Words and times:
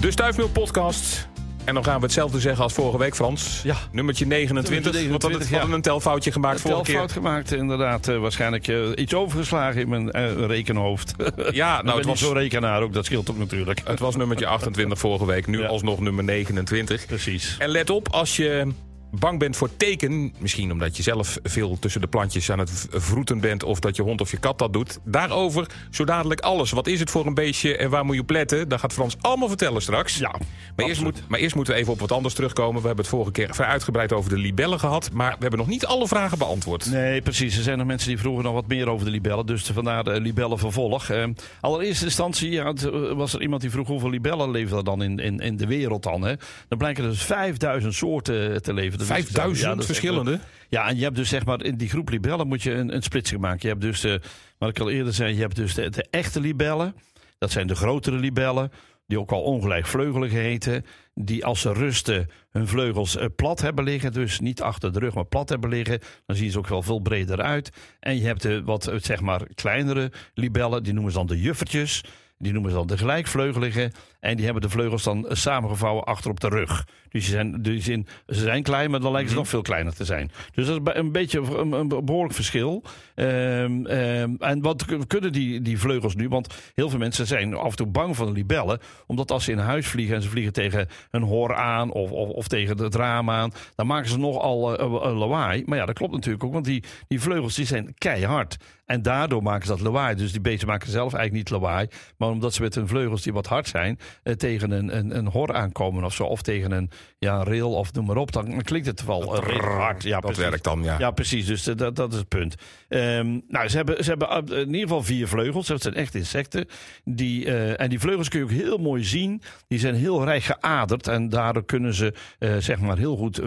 De 0.00 0.10
Stuifmeel 0.10 0.48
podcast. 0.48 1.28
En 1.64 1.74
dan 1.74 1.84
gaan 1.84 1.96
we 1.96 2.02
hetzelfde 2.04 2.40
zeggen 2.40 2.62
als 2.62 2.72
vorige 2.72 2.98
week, 2.98 3.14
Frans. 3.14 3.60
Ja. 3.62 3.76
Nummertje 3.92 4.26
29. 4.26 4.72
Nummertje 4.72 5.10
want 5.10 5.22
we 5.22 5.28
29, 5.28 5.50
hadden 5.50 5.68
ja. 5.70 5.76
een 5.76 5.82
telfoutje 5.82 6.32
gemaakt 6.32 6.54
Een 6.54 6.60
vorige 6.60 6.82
keer. 6.82 6.92
telfout 6.92 7.12
gemaakt, 7.12 7.52
inderdaad. 7.52 8.08
eh, 8.08 8.18
waarschijnlijk 8.18 8.68
eh, 8.68 8.78
iets 8.94 9.14
overgeslagen 9.14 9.80
in 9.80 9.88
mijn 9.88 10.10
eh, 10.10 10.46
rekenhoofd. 10.46 11.14
Ja, 11.50 11.74
nou, 11.82 11.96
het 11.96 12.06
was 12.06 12.20
was, 12.20 12.28
zo'n 12.28 12.38
rekenaar 12.38 12.82
ook, 12.82 12.92
dat 12.92 13.04
scheelt 13.04 13.30
ook 13.30 13.38
natuurlijk. 13.38 13.80
het 13.84 13.98
was 13.98 14.16
nummertje 14.16 14.46
28 14.46 14.98
vorige 14.98 15.26
week. 15.26 15.46
Nu 15.46 15.60
Ja. 15.60 15.66
alsnog 15.66 16.00
nummer 16.00 16.24
29. 16.24 17.06
Precies. 17.06 17.56
En 17.58 17.68
let 17.68 17.90
op, 17.90 18.08
als 18.08 18.36
je 18.36 18.66
bang 19.10 19.38
bent 19.38 19.56
voor 19.56 19.76
teken... 19.76 20.32
misschien 20.38 20.72
omdat 20.72 20.96
je 20.96 21.02
zelf 21.02 21.38
veel 21.42 21.78
tussen 21.78 22.00
de 22.00 22.06
plantjes 22.06 22.50
aan 22.50 22.58
het 22.58 22.86
vroeten 22.90 23.40
bent... 23.40 23.62
of 23.62 23.80
dat 23.80 23.96
je 23.96 24.02
hond 24.02 24.20
of 24.20 24.30
je 24.30 24.36
kat 24.36 24.58
dat 24.58 24.72
doet. 24.72 24.98
Daarover 25.04 25.66
zo 25.90 26.04
dadelijk 26.04 26.40
alles. 26.40 26.70
Wat 26.70 26.86
is 26.86 27.00
het 27.00 27.10
voor 27.10 27.26
een 27.26 27.34
beestje 27.34 27.76
en 27.76 27.90
waar 27.90 28.04
moet 28.04 28.14
je 28.14 28.20
op 28.20 28.30
letten? 28.30 28.68
Dat 28.68 28.80
gaat 28.80 28.92
Frans 28.92 29.16
allemaal 29.20 29.48
vertellen 29.48 29.82
straks. 29.82 30.18
Ja, 30.18 30.34
Maar 30.76 30.86
eerst, 30.86 31.02
moet, 31.02 31.22
maar 31.28 31.38
eerst 31.38 31.54
moeten 31.54 31.74
we 31.74 31.80
even 31.80 31.92
op 31.92 32.00
wat 32.00 32.12
anders 32.12 32.34
terugkomen. 32.34 32.80
We 32.80 32.86
hebben 32.86 33.04
het 33.04 33.14
vorige 33.14 33.32
keer 33.32 33.54
vrij 33.54 33.68
uitgebreid 33.68 34.12
over 34.12 34.30
de 34.30 34.38
libellen 34.38 34.78
gehad. 34.78 35.10
Maar 35.12 35.30
we 35.30 35.40
hebben 35.40 35.58
nog 35.58 35.68
niet 35.68 35.86
alle 35.86 36.08
vragen 36.08 36.38
beantwoord. 36.38 36.90
Nee, 36.90 37.20
precies. 37.20 37.56
Er 37.56 37.62
zijn 37.62 37.78
nog 37.78 37.86
mensen 37.86 38.08
die 38.08 38.18
vroegen 38.18 38.44
nog 38.44 38.52
wat 38.52 38.66
meer 38.66 38.88
over 38.88 39.04
de 39.04 39.10
libellen. 39.10 39.46
Dus 39.46 39.62
vandaar 39.62 40.04
de 40.04 40.20
libellenvervolg. 40.20 41.08
Eh, 41.10 41.24
allereerste 41.60 42.04
instantie 42.04 42.50
ja, 42.50 42.72
eh, 42.72 43.12
was 43.12 43.34
er 43.34 43.42
iemand 43.42 43.60
die 43.60 43.70
vroeg 43.70 43.86
hoeveel 43.86 44.10
libellen 44.10 44.50
leven 44.50 44.76
er 44.76 44.84
dan 44.84 45.02
in, 45.02 45.18
in, 45.18 45.38
in 45.38 45.56
de 45.56 45.66
wereld 45.66 46.02
dan. 46.02 46.22
Hè? 46.22 46.34
Dan 46.68 46.78
blijken 46.78 47.04
er 47.04 47.10
dus 47.10 47.22
5000 47.22 47.94
soorten 47.94 48.62
te 48.62 48.72
leven. 48.72 48.98
Dat 49.08 49.16
is- 49.18 49.24
5000 49.24 49.58
ja, 49.68 49.74
dat 49.74 49.84
is 49.84 49.90
echt- 49.90 49.98
verschillende? 49.98 50.40
Ja, 50.68 50.88
en 50.88 50.96
je 50.96 51.02
hebt 51.02 51.16
dus 51.16 51.28
zeg 51.28 51.44
maar 51.44 51.62
in 51.64 51.76
die 51.76 51.88
groep 51.88 52.08
libellen 52.08 52.46
moet 52.48 52.62
je 52.62 52.72
een, 52.72 52.94
een 52.94 53.02
splitsing 53.02 53.40
maken. 53.40 53.58
Je 53.62 53.68
hebt 53.68 53.80
dus, 53.80 54.04
eh, 54.04 54.14
wat 54.58 54.68
ik 54.68 54.78
al 54.80 54.90
eerder 54.90 55.12
zei, 55.12 55.34
je 55.34 55.40
hebt 55.40 55.56
dus 55.56 55.74
de, 55.74 55.90
de 55.90 56.06
echte 56.10 56.40
libellen. 56.40 56.94
Dat 57.38 57.50
zijn 57.50 57.66
de 57.66 57.74
grotere 57.74 58.16
libellen, 58.16 58.70
die 59.06 59.18
ook 59.20 59.32
al 59.32 59.42
ongelijkvleugelig 59.42 60.32
heten. 60.32 60.84
Die 61.14 61.44
als 61.44 61.60
ze 61.60 61.72
rusten 61.72 62.28
hun 62.50 62.68
vleugels 62.68 63.16
eh, 63.16 63.26
plat 63.36 63.60
hebben 63.60 63.84
liggen. 63.84 64.12
Dus 64.12 64.40
niet 64.40 64.62
achter 64.62 64.92
de 64.92 64.98
rug, 64.98 65.14
maar 65.14 65.24
plat 65.26 65.48
hebben 65.48 65.70
liggen. 65.70 66.00
Dan 66.26 66.36
zien 66.36 66.50
ze 66.50 66.58
ook 66.58 66.68
wel 66.68 66.82
veel 66.82 66.98
breder 67.00 67.42
uit. 67.42 67.70
En 68.00 68.16
je 68.18 68.26
hebt 68.26 68.42
de 68.42 68.62
wat 68.64 68.86
eh, 68.86 68.96
zeg 69.00 69.20
maar 69.20 69.40
kleinere 69.54 70.12
libellen, 70.34 70.82
die 70.82 70.92
noemen 70.92 71.12
ze 71.12 71.18
dan 71.18 71.26
de 71.26 71.40
juffertjes. 71.40 72.04
Die 72.38 72.52
noemen 72.52 72.70
ze 72.70 72.76
dan 72.76 72.86
de 72.86 72.98
gelijkvleugelige. 72.98 73.92
En 74.20 74.36
die 74.36 74.44
hebben 74.44 74.62
de 74.62 74.68
vleugels 74.68 75.02
dan 75.02 75.26
samengevouwen 75.28 76.04
achter 76.04 76.30
op 76.30 76.40
de 76.40 76.48
rug. 76.48 76.84
Dus 77.08 77.24
die 77.24 77.34
zijn, 77.34 77.62
die 77.62 77.82
zijn, 77.82 78.06
ze 78.26 78.40
zijn 78.40 78.62
klein, 78.62 78.90
maar 78.90 79.00
dan 79.00 79.12
lijken 79.12 79.30
ze 79.30 79.36
nog 79.36 79.48
veel 79.48 79.62
kleiner 79.62 79.94
te 79.94 80.04
zijn. 80.04 80.30
Dus 80.54 80.66
dat 80.66 80.80
is 80.86 80.92
een 80.94 81.12
beetje 81.12 81.40
een, 81.40 81.72
een 81.72 81.88
behoorlijk 81.88 82.34
verschil. 82.34 82.82
Ehm, 83.14 83.86
ehm, 83.86 84.34
en 84.38 84.60
wat 84.60 84.84
kunnen 85.06 85.32
die, 85.32 85.62
die 85.62 85.78
vleugels 85.78 86.14
nu? 86.14 86.28
Want 86.28 86.54
heel 86.74 86.88
veel 86.88 86.98
mensen 86.98 87.26
zijn 87.26 87.54
af 87.54 87.70
en 87.70 87.76
toe 87.76 87.86
bang 87.86 88.16
van 88.16 88.26
de 88.26 88.32
libellen. 88.32 88.78
Omdat 89.06 89.30
als 89.30 89.44
ze 89.44 89.52
in 89.52 89.58
huis 89.58 89.86
vliegen 89.86 90.16
en 90.16 90.22
ze 90.22 90.28
vliegen 90.28 90.52
tegen 90.52 90.88
een 91.10 91.22
hor 91.22 91.54
aan 91.54 91.90
of, 91.92 92.10
of, 92.10 92.28
of 92.28 92.48
tegen 92.48 92.78
het 92.78 92.94
raam 92.94 93.30
aan. 93.30 93.52
Dan 93.74 93.86
maken 93.86 94.10
ze 94.10 94.18
nogal 94.18 94.78
eh, 94.78 94.84
eh, 94.84 95.18
lawaai. 95.18 95.62
Maar 95.66 95.78
ja, 95.78 95.86
dat 95.86 95.94
klopt 95.94 96.12
natuurlijk 96.12 96.44
ook. 96.44 96.52
Want 96.52 96.64
die, 96.64 96.84
die 97.08 97.20
vleugels 97.20 97.54
die 97.54 97.66
zijn 97.66 97.94
keihard. 97.98 98.56
En 98.90 99.02
daardoor 99.02 99.42
maken 99.42 99.66
ze 99.66 99.72
dat 99.72 99.80
lawaai. 99.80 100.14
Dus 100.14 100.32
die 100.32 100.40
beesten 100.40 100.68
maken 100.68 100.90
zelf 100.90 101.14
eigenlijk 101.14 101.32
niet 101.32 101.60
lawaai. 101.60 101.88
Maar 102.16 102.28
omdat 102.28 102.54
ze 102.54 102.62
met 102.62 102.74
hun 102.74 102.88
vleugels 102.88 103.22
die 103.22 103.32
wat 103.32 103.46
hard 103.46 103.68
zijn. 103.68 103.98
Eh, 104.22 104.34
tegen 104.34 104.70
een, 104.70 104.96
een, 104.96 105.16
een 105.16 105.26
hor 105.26 105.54
aankomen 105.54 106.04
of 106.04 106.14
zo. 106.14 106.24
Of 106.24 106.42
tegen 106.42 106.72
een, 106.72 106.90
ja, 107.18 107.42
rail 107.42 107.74
of 107.74 107.92
noem 107.92 108.06
maar 108.06 108.16
op. 108.16 108.32
Dan 108.32 108.62
klinkt 108.62 108.86
het 108.86 109.04
wel 109.04 109.34
redelijk 109.44 109.64
hard. 109.64 110.02
Ja, 110.02 110.20
dat 110.20 110.20
precies. 110.20 110.48
werkt 110.48 110.64
dan, 110.64 110.82
ja. 110.82 110.98
Ja, 110.98 111.10
precies. 111.10 111.46
Dus 111.46 111.66
eh, 111.66 111.76
dat, 111.76 111.96
dat 111.96 112.12
is 112.12 112.18
het 112.18 112.28
punt. 112.28 112.54
Ehm, 112.88 113.38
nou, 113.48 113.68
ze 113.68 113.76
hebben, 113.76 114.04
ze 114.04 114.10
hebben 114.10 114.28
eh, 114.28 114.58
in 114.58 114.66
ieder 114.66 114.80
geval 114.80 115.02
vier 115.02 115.28
vleugels. 115.28 115.66
Dat 115.66 115.82
zijn 115.82 115.94
echt 115.94 116.14
insecten. 116.14 116.66
Die, 117.04 117.56
en 117.76 117.88
die 117.88 118.00
vleugels 118.00 118.28
kun 118.28 118.38
je 118.38 118.44
ook 118.44 118.50
heel 118.50 118.78
mooi 118.78 119.04
zien. 119.04 119.42
Die 119.68 119.78
zijn 119.78 119.94
heel 119.94 120.24
rijk 120.24 120.42
geaderd. 120.42 121.08
En 121.08 121.28
daardoor 121.28 121.64
kunnen 121.64 121.94
ze 121.94 122.14
zeg 122.58 122.80
maar 122.80 122.98
heel 122.98 123.16
goed 123.16 123.40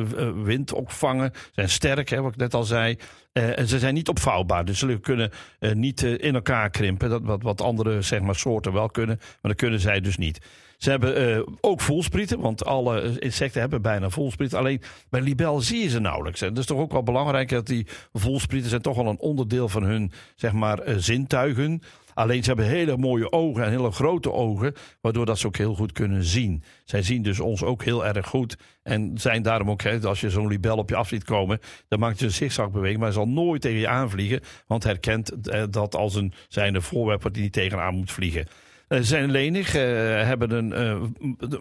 wind 0.43 0.73
opvangen. 0.73 1.31
Zijn 1.51 1.69
sterk, 1.69 2.09
hè, 2.09 2.21
wat 2.21 2.31
ik 2.31 2.37
net 2.37 2.53
al 2.53 2.63
zei. 2.63 2.97
Eh, 3.33 3.59
en 3.59 3.67
ze 3.67 3.79
zijn 3.79 3.93
niet 3.93 4.09
opvouwbaar. 4.09 4.65
Dus 4.65 4.79
ze 4.79 4.99
kunnen 5.01 5.31
eh, 5.59 5.71
niet 5.71 6.03
eh, 6.03 6.11
in 6.17 6.35
elkaar 6.35 6.69
krimpen. 6.69 7.09
Dat, 7.09 7.21
wat, 7.23 7.41
wat 7.41 7.61
andere 7.61 8.01
zeg 8.01 8.21
maar, 8.21 8.35
soorten 8.35 8.73
wel 8.73 8.89
kunnen. 8.89 9.15
Maar 9.19 9.51
dat 9.51 9.55
kunnen 9.55 9.79
zij 9.79 9.99
dus 10.01 10.17
niet. 10.17 10.41
Ze 10.77 10.89
hebben 10.89 11.45
ook 11.61 11.81
voelsprieten, 11.81 12.39
want 12.39 12.65
alle 12.65 13.19
insecten 13.19 13.61
hebben 13.61 13.81
bijna 13.81 14.09
voelsprieten. 14.09 14.57
Alleen 14.57 14.81
bij 15.09 15.21
libel 15.21 15.61
zie 15.61 15.83
je 15.83 15.89
ze 15.89 15.99
nauwelijks. 15.99 16.41
En 16.41 16.49
dat 16.49 16.57
is 16.57 16.65
toch 16.65 16.79
ook 16.79 16.91
wel 16.91 17.03
belangrijk 17.03 17.49
dat 17.49 17.67
die 17.67 17.87
voelsprieten 18.13 18.69
zijn 18.69 18.81
toch 18.81 18.95
wel 18.95 19.07
een 19.07 19.19
onderdeel 19.19 19.69
van 19.69 19.83
hun 19.83 20.11
zeg 20.35 20.51
maar, 20.51 20.79
zintuigen. 20.97 21.81
Alleen 22.13 22.43
ze 22.43 22.47
hebben 22.47 22.65
hele 22.67 22.97
mooie 22.97 23.31
ogen 23.31 23.63
en 23.63 23.69
hele 23.69 23.91
grote 23.91 24.31
ogen, 24.31 24.73
waardoor 25.01 25.25
dat 25.25 25.39
ze 25.39 25.47
ook 25.47 25.57
heel 25.57 25.75
goed 25.75 25.91
kunnen 25.91 26.23
zien. 26.23 26.63
Zij 26.83 27.01
zien 27.01 27.21
dus 27.21 27.39
ons 27.39 27.63
ook 27.63 27.83
heel 27.83 28.05
erg 28.05 28.27
goed 28.27 28.57
en 28.83 29.11
zijn 29.15 29.41
daarom 29.41 29.69
ook, 29.69 29.81
hè, 29.81 29.99
als 29.99 30.21
je 30.21 30.29
zo'n 30.29 30.47
libel 30.47 30.77
op 30.77 30.89
je 30.89 30.95
af 30.95 31.07
ziet 31.07 31.23
komen, 31.23 31.59
dan 31.87 31.99
maakt 31.99 32.19
hij 32.19 32.27
een 32.27 32.33
zigzagbeweging, 32.33 32.99
maar 32.99 33.11
zal 33.11 33.27
nooit 33.27 33.61
tegen 33.61 33.79
je 33.79 33.87
aanvliegen, 33.87 34.41
want 34.67 34.83
herkent 34.83 35.47
eh, 35.47 35.63
dat 35.69 35.95
als 35.95 36.15
een 36.15 36.33
zijnde 36.47 36.81
voorwerp 36.81 37.23
waar 37.23 37.31
hij 37.31 37.41
niet 37.41 37.53
tegenaan 37.53 37.95
moet 37.95 38.11
vliegen. 38.11 38.47
Eh, 38.87 38.97
Ze 38.97 39.03
zijn 39.03 39.31
lenig, 39.31 39.75
eh, 39.75 39.81
hebben 40.23 40.51
een, 40.51 41.15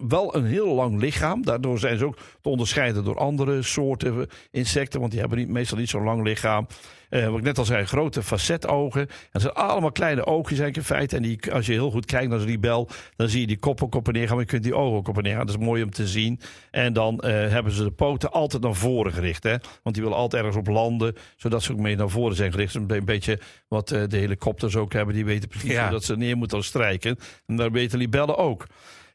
wel 0.07 0.35
een 0.35 0.45
heel 0.45 0.75
lang 0.75 0.99
lichaam. 0.99 1.43
Daardoor 1.45 1.79
zijn 1.79 1.97
ze 1.97 2.05
ook 2.05 2.17
te 2.41 2.49
onderscheiden 2.49 3.03
door 3.03 3.17
andere 3.17 3.61
soorten 3.61 4.27
insecten. 4.51 4.99
Want 4.99 5.11
die 5.11 5.19
hebben 5.19 5.51
meestal 5.51 5.77
niet 5.77 5.89
zo'n 5.89 6.03
lang 6.03 6.23
lichaam. 6.23 6.67
Eh, 7.13 7.27
wat 7.27 7.37
ik 7.37 7.43
net 7.43 7.57
al 7.57 7.65
zei, 7.65 7.85
grote 7.85 8.23
facetogen. 8.23 9.01
En 9.01 9.07
het 9.31 9.41
zijn 9.41 9.53
allemaal 9.53 9.91
kleine 9.91 10.25
oogjes 10.25 10.59
eigenlijk 10.59 10.77
in 10.77 10.95
feite. 10.95 11.15
En 11.15 11.21
die, 11.21 11.53
als 11.53 11.65
je 11.65 11.71
heel 11.71 11.91
goed 11.91 12.05
kijkt 12.05 12.29
naar 12.29 12.39
zo'n 12.39 12.47
libel, 12.47 12.89
dan 13.15 13.29
zie 13.29 13.41
je 13.41 13.47
die 13.47 13.57
kop 13.57 13.83
ook 13.83 13.95
op 13.95 14.07
en 14.07 14.13
neer 14.13 14.27
gaan. 14.27 14.35
Maar 14.35 14.43
je 14.45 14.49
kunt 14.51 14.63
die 14.63 14.75
ogen 14.75 14.97
ook 14.97 15.07
op 15.07 15.17
en 15.17 15.23
neer 15.23 15.35
gaan. 15.35 15.45
Dat 15.45 15.55
is 15.55 15.65
mooi 15.65 15.83
om 15.83 15.91
te 15.91 16.07
zien. 16.07 16.39
En 16.71 16.93
dan 16.93 17.19
eh, 17.19 17.31
hebben 17.31 17.71
ze 17.71 17.83
de 17.83 17.91
poten 17.91 18.31
altijd 18.31 18.63
naar 18.63 18.73
voren 18.75 19.13
gericht. 19.13 19.43
Hè? 19.43 19.55
Want 19.83 19.95
die 19.95 20.03
willen 20.03 20.17
altijd 20.17 20.43
ergens 20.43 20.59
op 20.67 20.73
landen, 20.73 21.15
zodat 21.37 21.63
ze 21.63 21.71
ook 21.71 21.79
mee 21.79 21.95
naar 21.95 22.09
voren 22.09 22.35
zijn 22.35 22.51
gericht. 22.51 22.75
Een 22.75 22.87
be- 22.87 22.97
een 22.97 23.05
beetje 23.05 23.39
wat 23.67 23.91
eh, 23.91 24.01
de 24.07 24.17
helikopters 24.17 24.75
ook 24.75 24.93
hebben. 24.93 25.15
Die 25.15 25.25
weten 25.25 25.49
precies 25.49 25.71
Ja. 25.71 25.81
hoe 25.81 25.91
dat 25.91 26.03
ze 26.03 26.17
neer 26.17 26.37
moeten 26.37 26.63
strijken. 26.63 27.17
En 27.45 27.55
daar 27.55 27.71
weten 27.71 27.97
libellen 27.97 28.37
ook. 28.37 28.65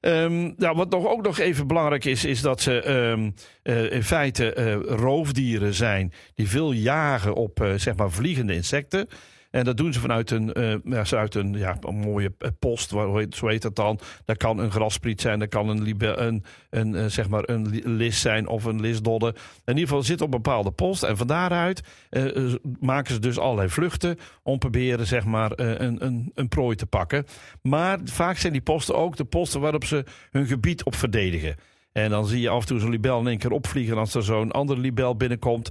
Nou, 0.01 0.77
wat 0.77 0.91
nog, 0.91 1.07
ook 1.07 1.23
nog 1.23 1.39
even 1.39 1.67
belangrijk 1.67 2.05
is, 2.05 2.25
is 2.25 2.41
dat 2.41 2.61
ze 2.61 2.83
ehm, 2.83 3.31
eh, 3.63 3.93
in 3.93 4.03
feite 4.03 4.53
eh, 4.53 4.75
roofdieren 4.83 5.75
zijn 5.75 6.13
die 6.35 6.49
veel 6.49 6.73
jagen 6.73 7.35
op 7.35 7.61
eh, 7.61 7.75
zeg 7.75 7.97
maar 7.97 8.11
vliegende 8.11 8.55
insecten. 8.55 9.09
En 9.51 9.65
dat 9.65 9.77
doen 9.77 9.93
ze 9.93 10.01
vanuit 10.01 10.31
een, 10.31 10.51
ze 11.07 11.17
uit 11.17 11.35
een, 11.35 11.53
ja, 11.53 11.77
een 11.81 11.95
mooie 11.97 12.33
eh, 12.39 12.49
post, 12.59 12.91
waar- 12.91 13.27
zo 13.31 13.47
heet 13.47 13.63
dat 13.63 13.77
dan. 13.77 13.99
Dat 14.25 14.37
kan 14.37 14.59
een 14.59 14.71
grasspriet 14.71 15.21
zijn, 15.21 15.39
dat 15.39 15.49
kan 15.49 15.69
een, 15.69 15.83
libe- 15.83 16.17
een, 16.17 16.45
een, 16.71 16.95
eh, 16.95 17.05
zeg 17.07 17.29
maar 17.29 17.49
een 17.49 17.69
li- 17.69 17.83
lis 17.85 18.21
zijn 18.21 18.47
of 18.49 18.65
een 18.65 18.81
lisdodde. 18.81 19.27
In 19.27 19.35
ieder 19.75 19.83
geval 19.89 20.03
zit 20.03 20.21
op 20.21 20.35
een 20.35 20.43
bepaalde 20.43 20.71
post. 20.71 21.03
En 21.03 21.17
van 21.17 21.27
daaruit 21.27 21.81
maken 22.81 23.15
ze 23.15 23.21
dus 23.21 23.39
allerlei 23.39 23.69
vluchten 23.69 24.17
om 24.43 24.59
proberen 24.59 25.07
zeg 25.07 25.25
maar, 25.25 25.51
een, 25.55 26.05
een, 26.05 26.31
een 26.35 26.49
prooi 26.49 26.77
te 26.77 26.87
pakken. 26.87 27.25
Maar 27.63 27.99
vaak 28.05 28.37
zijn 28.37 28.53
die 28.53 28.63
posten 28.63 28.95
ook 28.97 29.17
de 29.17 29.25
posten 29.25 29.61
waarop 29.61 29.85
ze 29.85 30.05
hun 30.31 30.47
gebied 30.47 30.85
op 30.85 30.95
verdedigen. 30.95 31.57
En 31.93 32.11
dan 32.11 32.27
zie 32.27 32.41
je 32.41 32.49
af 32.49 32.61
en 32.61 32.67
toe 32.67 32.79
zo'n 32.81 32.91
libel 32.91 33.21
in 33.21 33.27
één 33.27 33.39
keer 33.39 33.51
opvliegen. 33.51 33.93
En 33.95 33.99
als 33.99 34.15
er 34.15 34.23
zo'n 34.23 34.51
andere 34.53 34.81
libel 34.81 35.17
binnenkomt, 35.17 35.71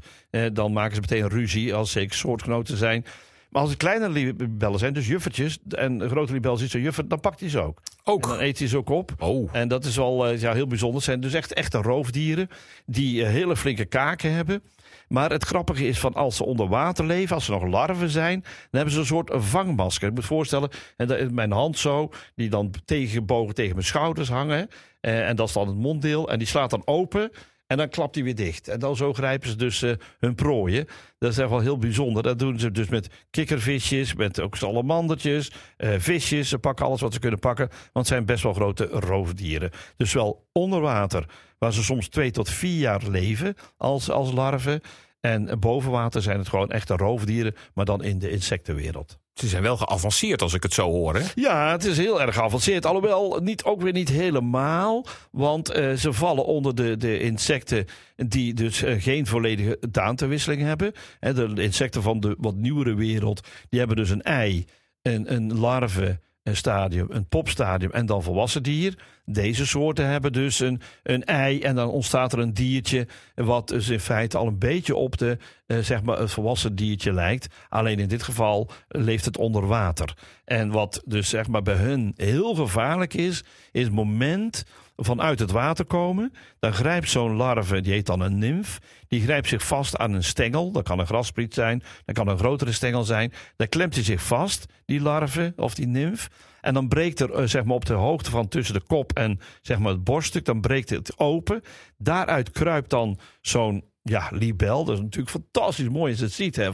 dan 0.53 0.73
maken 0.73 0.95
ze 0.95 1.01
meteen 1.01 1.27
ruzie 1.29 1.73
als 1.73 1.91
zeker 1.91 2.15
soortgenoten 2.15 2.77
zijn. 2.77 3.05
Maar 3.49 3.61
als 3.61 3.69
het 3.69 3.79
kleine 3.79 4.09
libellen 4.09 4.79
zijn, 4.79 4.93
dus 4.93 5.07
juffertjes, 5.07 5.57
en 5.69 5.99
een 5.99 6.09
grote 6.09 6.33
libel 6.33 6.57
ziet 6.57 6.71
zo'n 6.71 6.81
juffer, 6.81 7.07
dan 7.07 7.19
pakt 7.19 7.39
hij 7.39 7.49
ze 7.49 7.59
ook. 7.59 7.77
En 7.77 7.83
dan 8.03 8.13
Ook. 8.13 8.41
eet 8.41 8.59
hij 8.59 8.67
ze 8.67 8.77
ook 8.77 8.89
op. 8.89 9.11
Oh. 9.19 9.49
En 9.51 9.67
dat 9.67 9.85
is 9.85 9.95
wel 9.95 10.27
eh, 10.27 10.41
ja, 10.41 10.53
heel 10.53 10.67
bijzonder. 10.67 10.95
Het 10.95 11.05
zijn 11.05 11.19
dus 11.19 11.33
echt 11.33 11.53
echte 11.53 11.77
roofdieren 11.77 12.49
die 12.85 13.23
eh, 13.23 13.29
hele 13.29 13.55
flinke 13.55 13.85
kaken 13.85 14.33
hebben. 14.33 14.63
Maar 15.07 15.29
het 15.29 15.43
grappige 15.43 15.87
is 15.87 15.99
van 15.99 16.13
als 16.13 16.35
ze 16.35 16.45
onder 16.45 16.67
water 16.67 17.05
leven, 17.05 17.35
als 17.35 17.45
ze 17.45 17.51
nog 17.51 17.63
larven 17.67 18.09
zijn, 18.09 18.39
dan 18.41 18.51
hebben 18.71 18.93
ze 18.93 18.99
een 18.99 19.05
soort 19.05 19.31
vangmasker. 19.33 20.07
Ik 20.07 20.13
moet 20.13 20.25
voorstellen, 20.25 20.69
en 20.97 21.07
dat 21.07 21.17
is 21.17 21.29
mijn 21.29 21.51
hand 21.51 21.77
zo, 21.77 22.11
die 22.35 22.49
dan 22.49 22.73
tegenbogen 22.85 23.55
tegen 23.55 23.73
mijn 23.75 23.87
schouders 23.87 24.29
hangen. 24.29 24.69
Eh, 24.99 25.27
en 25.27 25.35
dat 25.35 25.47
is 25.47 25.53
dan 25.53 25.67
het 25.67 25.77
monddeel. 25.77 26.29
En 26.29 26.37
die 26.37 26.47
slaat 26.47 26.69
dan 26.69 26.81
open. 26.85 27.31
En 27.67 27.77
dan 27.77 27.89
klapt 27.89 28.15
hij 28.15 28.23
weer 28.23 28.35
dicht. 28.35 28.67
En 28.67 28.79
dan 28.79 28.95
zo 28.95 29.13
grijpen 29.13 29.49
ze 29.49 29.55
dus 29.55 29.81
eh, 29.81 29.91
hun 30.19 30.35
prooien. 30.35 30.87
Dat 31.17 31.31
is 31.31 31.37
echt 31.37 31.49
wel 31.49 31.59
heel 31.59 31.77
bijzonder. 31.77 32.23
Dat 32.23 32.39
doen 32.39 32.59
ze 32.59 32.71
dus 32.71 32.89
met 32.89 33.09
kikkervisjes, 33.29 34.13
met 34.13 34.39
ook 34.39 34.55
salamandertjes, 34.55 35.51
eh, 35.77 35.93
visjes. 35.97 36.49
Ze 36.49 36.59
pakken 36.59 36.85
alles 36.85 37.01
wat 37.01 37.13
ze 37.13 37.19
kunnen 37.19 37.39
pakken. 37.39 37.67
Want 37.67 37.91
het 37.93 38.07
zijn 38.07 38.25
best 38.25 38.43
wel 38.43 38.53
grote 38.53 38.85
roofdieren. 38.85 39.71
Dus 39.97 40.13
wel 40.13 40.47
onder 40.51 40.81
water, 40.81 41.25
waar 41.57 41.73
ze 41.73 41.83
soms 41.83 42.07
twee 42.07 42.31
tot 42.31 42.49
vier 42.49 42.79
jaar 42.79 43.01
leven 43.09 43.55
als, 43.77 44.09
als 44.09 44.31
larven. 44.31 44.81
En 45.19 45.59
boven 45.59 45.91
water 45.91 46.21
zijn 46.21 46.37
het 46.37 46.49
gewoon 46.49 46.69
echte 46.69 46.95
roofdieren, 46.95 47.55
maar 47.73 47.85
dan 47.85 48.03
in 48.03 48.19
de 48.19 48.29
insectenwereld. 48.29 49.19
Ze 49.39 49.47
zijn 49.47 49.63
wel 49.63 49.77
geavanceerd 49.77 50.41
als 50.41 50.53
ik 50.53 50.63
het 50.63 50.73
zo 50.73 50.91
hoor, 50.91 51.15
hè? 51.15 51.25
Ja, 51.35 51.71
het 51.71 51.85
is 51.85 51.97
heel 51.97 52.21
erg 52.21 52.35
geavanceerd. 52.35 52.85
Alhoewel, 52.85 53.39
niet, 53.43 53.63
ook 53.63 53.81
weer 53.81 53.93
niet 53.93 54.09
helemaal. 54.09 55.05
Want 55.31 55.69
eh, 55.69 55.93
ze 55.93 56.13
vallen 56.13 56.45
onder 56.45 56.75
de, 56.75 56.97
de 56.97 57.19
insecten 57.19 57.85
die 58.15 58.53
dus 58.53 58.83
eh, 58.83 59.01
geen 59.01 59.25
volledige 59.25 59.77
daantewisseling 59.89 60.61
hebben. 60.61 60.93
De 61.19 61.53
insecten 61.55 62.01
van 62.01 62.19
de 62.19 62.35
wat 62.37 62.55
nieuwere 62.55 62.93
wereld, 62.93 63.47
die 63.69 63.79
hebben 63.79 63.97
dus 63.97 64.09
een 64.09 64.21
ei, 64.21 64.65
een, 65.01 65.33
een 65.33 65.59
larve 65.59 66.19
stadium, 66.55 67.07
een 67.09 67.27
popstadium 67.27 67.91
en 67.91 68.05
dan 68.05 68.23
volwassen 68.23 68.63
dier. 68.63 68.97
deze 69.25 69.65
soorten 69.65 70.07
hebben 70.07 70.33
dus 70.33 70.59
een, 70.59 70.81
een 71.03 71.23
ei 71.23 71.61
en 71.61 71.75
dan 71.75 71.89
ontstaat 71.89 72.33
er 72.33 72.39
een 72.39 72.53
diertje. 72.53 73.07
Wat 73.35 73.67
dus 73.67 73.89
in 73.89 73.99
feite 73.99 74.37
al 74.37 74.47
een 74.47 74.59
beetje 74.59 74.95
op 74.95 75.17
de, 75.17 75.37
eh, 75.65 75.77
zeg 75.77 76.03
maar 76.03 76.19
het 76.19 76.31
volwassen 76.31 76.75
diertje 76.75 77.13
lijkt. 77.13 77.47
Alleen 77.69 77.99
in 77.99 78.07
dit 78.07 78.23
geval 78.23 78.69
leeft 78.87 79.25
het 79.25 79.37
onder 79.37 79.67
water. 79.67 80.13
En 80.45 80.71
wat 80.71 81.01
dus 81.05 81.29
zeg 81.29 81.47
maar 81.47 81.61
bij 81.61 81.75
hun 81.75 82.13
heel 82.15 82.55
gevaarlijk 82.55 83.13
is, 83.13 83.43
is 83.71 83.83
het 83.83 83.93
moment 83.93 84.63
vanuit 84.97 85.39
het 85.39 85.51
water 85.51 85.85
komen. 85.85 86.33
Dan 86.59 86.73
grijpt 86.73 87.09
zo'n 87.09 87.35
larve, 87.35 87.81
die 87.81 87.93
heet 87.93 88.05
dan 88.05 88.19
een 88.19 88.37
nymf. 88.37 88.79
Die 89.07 89.21
grijpt 89.21 89.47
zich 89.47 89.63
vast 89.63 89.97
aan 89.97 90.13
een 90.13 90.23
stengel. 90.23 90.71
Dat 90.71 90.83
kan 90.83 90.99
een 90.99 91.05
graspriet 91.05 91.53
zijn, 91.53 91.83
dat 92.05 92.15
kan 92.15 92.27
een 92.27 92.37
grotere 92.37 92.71
stengel 92.71 93.03
zijn. 93.03 93.33
Dan 93.55 93.69
klemt 93.69 93.95
hij 93.95 94.03
zich 94.03 94.23
vast, 94.23 94.65
die 94.85 95.01
larve 95.01 95.53
of 95.55 95.75
die 95.75 95.87
nymf. 95.87 96.29
En 96.61 96.73
dan 96.73 96.87
breekt 96.87 97.19
er, 97.19 97.33
eh, 97.33 97.47
zeg 97.47 97.63
maar, 97.63 97.75
op 97.75 97.85
de 97.85 97.93
hoogte 97.93 98.29
van 98.29 98.47
tussen 98.47 98.73
de 98.73 98.81
kop 98.87 99.11
en 99.13 99.39
zeg 99.61 99.79
maar, 99.79 99.91
het 99.91 100.03
borststuk, 100.03 100.45
dan 100.45 100.61
breekt 100.61 100.89
het 100.89 101.19
open. 101.19 101.61
Daaruit 101.97 102.51
kruipt 102.51 102.89
dan 102.89 103.19
zo'n 103.41 103.83
ja, 104.09 104.29
libel. 104.31 104.85
Dat 104.85 104.95
is 104.95 105.01
natuurlijk 105.01 105.31
fantastisch 105.31 105.89
mooi 105.89 106.11
als 106.11 106.19
je 106.19 106.25
het 106.25 106.33
ziet. 106.33 106.55
Hè? 106.55 106.71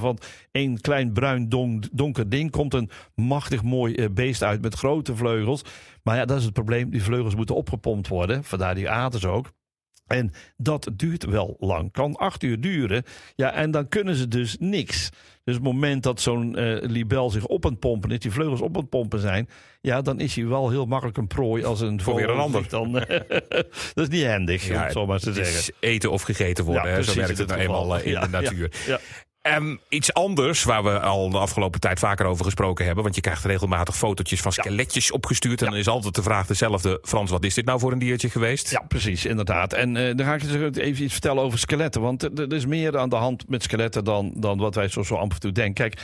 Één 0.52 0.82
klein 0.82 1.14
bruin 1.14 1.50
donker 1.92 2.30
ding 2.30 2.52
komt 2.52 2.74
een 2.74 2.90
machtig 3.16 3.64
mooi 3.64 3.96
eh, 3.96 4.10
beest 4.12 4.44
uit 4.44 4.62
met 4.62 4.76
grote 4.76 5.16
vleugels. 5.16 5.62
Maar 6.04 6.16
ja, 6.16 6.26
dat 6.26 6.38
is 6.38 6.44
het 6.44 6.54
probleem. 6.54 6.90
Die 6.90 7.04
vleugels 7.04 7.36
moeten 7.36 7.56
opgepompt 7.56 8.08
worden. 8.08 8.44
Vandaar 8.44 8.76
die 8.76 8.90
aders 8.90 9.26
ook. 9.26 9.52
En 10.08 10.32
dat 10.58 10.90
duurt 10.94 11.26
wel 11.26 11.56
lang. 11.60 11.92
Kan 11.92 12.16
acht 12.16 12.44
uur 12.44 12.62
duren. 12.62 13.04
Ja, 13.36 13.54
en 13.54 13.72
dan 13.72 13.88
kunnen 13.88 14.16
ze 14.16 14.28
dus 14.28 14.58
niks. 14.60 15.10
Dus 15.44 15.56
het 15.56 15.64
moment 15.64 16.04
dat 16.04 16.22
zo'n 16.22 16.60
uh, 16.60 16.82
libel 16.82 17.30
zich 17.30 17.46
op 17.46 17.64
het 17.64 17.80
pompen 17.80 18.12
is, 18.12 18.20
die 18.20 18.32
vleugels 18.32 18.62
op 18.62 18.76
het 18.76 18.90
pompen 18.90 19.20
zijn, 19.20 19.50
ja, 19.82 20.02
dan 20.02 20.20
is 20.20 20.36
hij 20.36 20.48
wel 20.48 20.70
heel 20.70 20.86
makkelijk 20.86 21.18
een 21.18 21.28
prooi 21.28 21.64
als 21.64 21.82
een 21.82 22.02
voor 22.02 22.16
weer 22.16 22.30
een 22.30 22.38
ander. 22.38 22.70
Dan, 22.70 22.92
dat 23.94 23.94
is 23.94 24.08
niet 24.08 24.26
handig, 24.26 24.68
ja, 24.68 24.76
om 24.76 24.82
het 24.82 24.92
zo 24.92 25.06
maar 25.06 25.20
te 25.20 25.34
zeggen. 25.34 25.74
Eten 25.80 26.12
of 26.12 26.22
gegeten 26.22 26.66
worden, 26.66 26.92
ja, 26.92 27.02
zo 27.02 27.16
werkt 27.16 27.38
het 27.38 27.48
nou 27.48 27.60
eenmaal 27.60 27.98
eh, 27.98 28.06
in 28.06 28.20
de 28.20 28.28
natuur. 28.28 28.72
Um, 29.50 29.80
iets 29.90 30.14
anders 30.14 30.64
waar 30.64 30.84
we 30.84 31.00
al 31.00 31.30
de 31.30 31.38
afgelopen 31.38 31.80
tijd 31.80 32.00
vaker 32.00 32.26
over 32.26 32.46
gesproken 32.46 32.86
hebben. 32.86 33.04
Want 33.04 33.16
je 33.16 33.22
krijgt 33.22 33.46
regelmatig 33.46 33.96
fotootjes 33.96 34.42
van 34.42 34.52
skeletjes 34.52 35.12
opgestuurd. 35.12 35.62
En 35.62 35.70
dan 35.70 35.78
is 35.80 35.88
altijd 35.88 36.16
de 36.16 36.24
vraag 36.24 36.48
dezelfde. 36.48 37.00
Frans, 37.02 37.32
wat 37.32 37.44
is 37.44 37.54
dit 37.54 37.66
nou 37.66 37.80
voor 37.80 37.92
een 37.92 38.00
diertje 38.00 38.30
geweest? 38.30 38.72
Ja, 38.72 38.80
precies, 38.88 39.26
inderdaad. 39.26 39.74
En 39.74 39.96
uh, 39.96 40.16
dan 40.16 40.26
ga 40.26 40.34
ik 40.34 40.42
je 40.42 40.70
dus 40.70 40.84
even 40.84 41.04
iets 41.04 41.14
vertellen 41.14 41.44
over 41.44 41.60
skeletten. 41.60 42.02
Want 42.02 42.40
er 42.40 42.54
is 42.54 42.66
meer 42.66 42.98
aan 42.98 43.10
de 43.10 43.16
hand 43.16 43.50
met 43.50 43.64
skeletten 43.64 44.04
dan, 44.04 44.34
dan 44.36 44.58
wat 44.58 44.76
wij 44.76 44.88
zo, 44.88 45.04
zo 45.04 45.16
amper 45.16 45.40
toe 45.40 45.52
denken. 45.52 45.74
Kijk, 45.74 46.02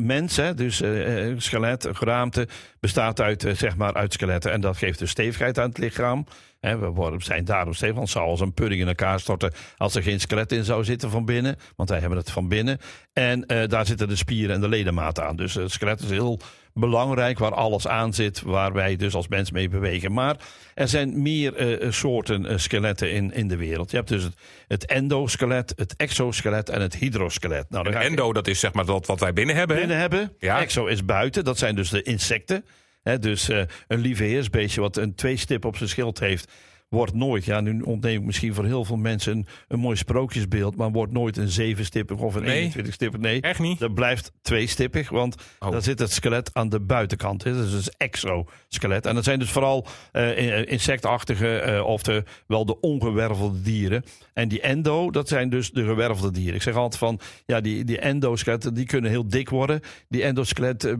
mensen, 0.00 0.56
dus 0.56 0.80
uh, 0.80 1.34
skelet, 1.36 1.88
geraamte, 1.92 2.48
bestaat 2.80 3.20
uit, 3.20 3.46
zeg 3.56 3.76
maar, 3.76 3.94
uit 3.94 4.12
skeletten. 4.12 4.52
En 4.52 4.60
dat 4.60 4.76
geeft 4.76 4.98
dus 4.98 5.10
stevigheid 5.10 5.58
aan 5.58 5.68
het 5.68 5.78
lichaam 5.78 6.26
we 6.74 6.86
worden, 6.86 7.22
zijn 7.22 7.44
daarom 7.44 7.74
steeds, 7.74 7.94
want 7.94 8.08
zou 8.08 8.26
als 8.26 8.40
een 8.40 8.54
pudding 8.54 8.80
in 8.80 8.88
elkaar 8.88 9.20
storten 9.20 9.52
als 9.76 9.94
er 9.94 10.02
geen 10.02 10.20
skelet 10.20 10.52
in 10.52 10.64
zou 10.64 10.84
zitten 10.84 11.10
van 11.10 11.24
binnen. 11.24 11.56
Want 11.76 11.88
wij 11.88 11.98
hebben 11.98 12.18
het 12.18 12.30
van 12.30 12.48
binnen. 12.48 12.78
En 13.12 13.44
uh, 13.46 13.66
daar 13.66 13.86
zitten 13.86 14.08
de 14.08 14.16
spieren 14.16 14.54
en 14.54 14.60
de 14.60 14.68
ledematen 14.68 15.26
aan. 15.26 15.36
Dus 15.36 15.54
het 15.54 15.70
skelet 15.70 16.00
is 16.00 16.10
heel 16.10 16.40
belangrijk 16.72 17.38
waar 17.38 17.54
alles 17.54 17.88
aan 17.88 18.14
zit, 18.14 18.42
waar 18.42 18.72
wij 18.72 18.96
dus 18.96 19.14
als 19.14 19.28
mens 19.28 19.50
mee 19.50 19.68
bewegen. 19.68 20.12
Maar 20.12 20.36
er 20.74 20.88
zijn 20.88 21.22
meer 21.22 21.80
uh, 21.82 21.90
soorten 21.90 22.44
uh, 22.44 22.58
skeletten 22.58 23.12
in, 23.12 23.32
in 23.32 23.48
de 23.48 23.56
wereld. 23.56 23.90
Je 23.90 23.96
hebt 23.96 24.08
dus 24.08 24.22
het, 24.22 24.34
het 24.68 24.86
endoskelet, 24.86 25.72
het 25.76 25.96
exoskelet 25.96 26.68
en 26.68 26.80
het 26.80 26.96
hydroskelet. 26.96 27.70
Nou, 27.70 27.90
de 27.90 27.96
endo, 27.96 28.32
dat 28.32 28.46
is 28.46 28.60
zeg 28.60 28.72
maar 28.72 28.86
dat 28.86 29.06
wat 29.06 29.20
wij 29.20 29.32
binnen 29.32 29.56
hebben. 29.56 29.76
Binnen 29.76 29.98
hebben. 29.98 30.32
Ja. 30.38 30.60
Exo 30.60 30.86
is 30.86 31.04
buiten, 31.04 31.44
dat 31.44 31.58
zijn 31.58 31.74
dus 31.74 31.90
de 31.90 32.02
insecten 32.02 32.64
dus 33.14 33.48
uh, 33.48 33.62
een 33.88 34.00
lieveheersbeestje 34.00 34.80
wat 34.80 34.96
een 34.96 35.14
twee 35.14 35.36
stip 35.36 35.64
op 35.64 35.76
zijn 35.76 35.88
schild 35.88 36.18
heeft, 36.18 36.52
wordt 36.88 37.14
nooit, 37.14 37.44
ja, 37.44 37.60
nu 37.60 37.80
ontneem 37.80 38.18
ik 38.20 38.26
misschien 38.26 38.54
voor 38.54 38.64
heel 38.64 38.84
veel 38.84 38.96
mensen 38.96 39.36
een, 39.36 39.46
een 39.68 39.78
mooi 39.78 39.96
sprookjesbeeld, 39.96 40.76
maar 40.76 40.90
wordt 40.90 41.12
nooit 41.12 41.36
een 41.36 41.48
zevenstippig 41.48 42.18
of 42.18 42.34
een 42.34 42.42
nee, 42.42 42.56
21 42.56 42.94
stippig. 42.94 43.20
Nee, 43.20 43.40
echt 43.40 43.60
niet. 43.60 43.78
Dat 43.78 43.94
blijft 43.94 44.32
tweestippig, 44.42 45.08
want 45.08 45.34
oh. 45.58 45.70
daar 45.70 45.82
zit 45.82 45.98
het 45.98 46.12
skelet 46.12 46.50
aan 46.52 46.68
de 46.68 46.80
buitenkant. 46.80 47.44
Hè. 47.44 47.54
Dat 47.54 47.64
is 47.64 47.70
dus 47.70 47.90
exoskelet. 47.90 49.06
En 49.06 49.14
dat 49.14 49.24
zijn 49.24 49.38
dus 49.38 49.50
vooral 49.50 49.86
uh, 50.12 50.66
insectachtige 50.66 51.64
uh, 51.66 51.86
of 51.86 52.02
de, 52.02 52.24
wel 52.46 52.66
de 52.66 52.80
ongewervelde 52.80 53.62
dieren. 53.62 54.04
En 54.32 54.48
die 54.48 54.60
endo, 54.60 55.10
dat 55.10 55.28
zijn 55.28 55.50
dus 55.50 55.70
de 55.70 55.84
gewervelde 55.84 56.30
dieren. 56.30 56.54
Ik 56.54 56.62
zeg 56.62 56.74
altijd 56.74 56.96
van, 56.96 57.20
ja, 57.46 57.60
die, 57.60 57.84
die 57.84 57.98
endoskeletten, 57.98 58.74
die 58.74 58.86
kunnen 58.86 59.10
heel 59.10 59.28
dik 59.28 59.48
worden. 59.48 59.80
Die 60.08 60.22
endoskelet 60.22 60.94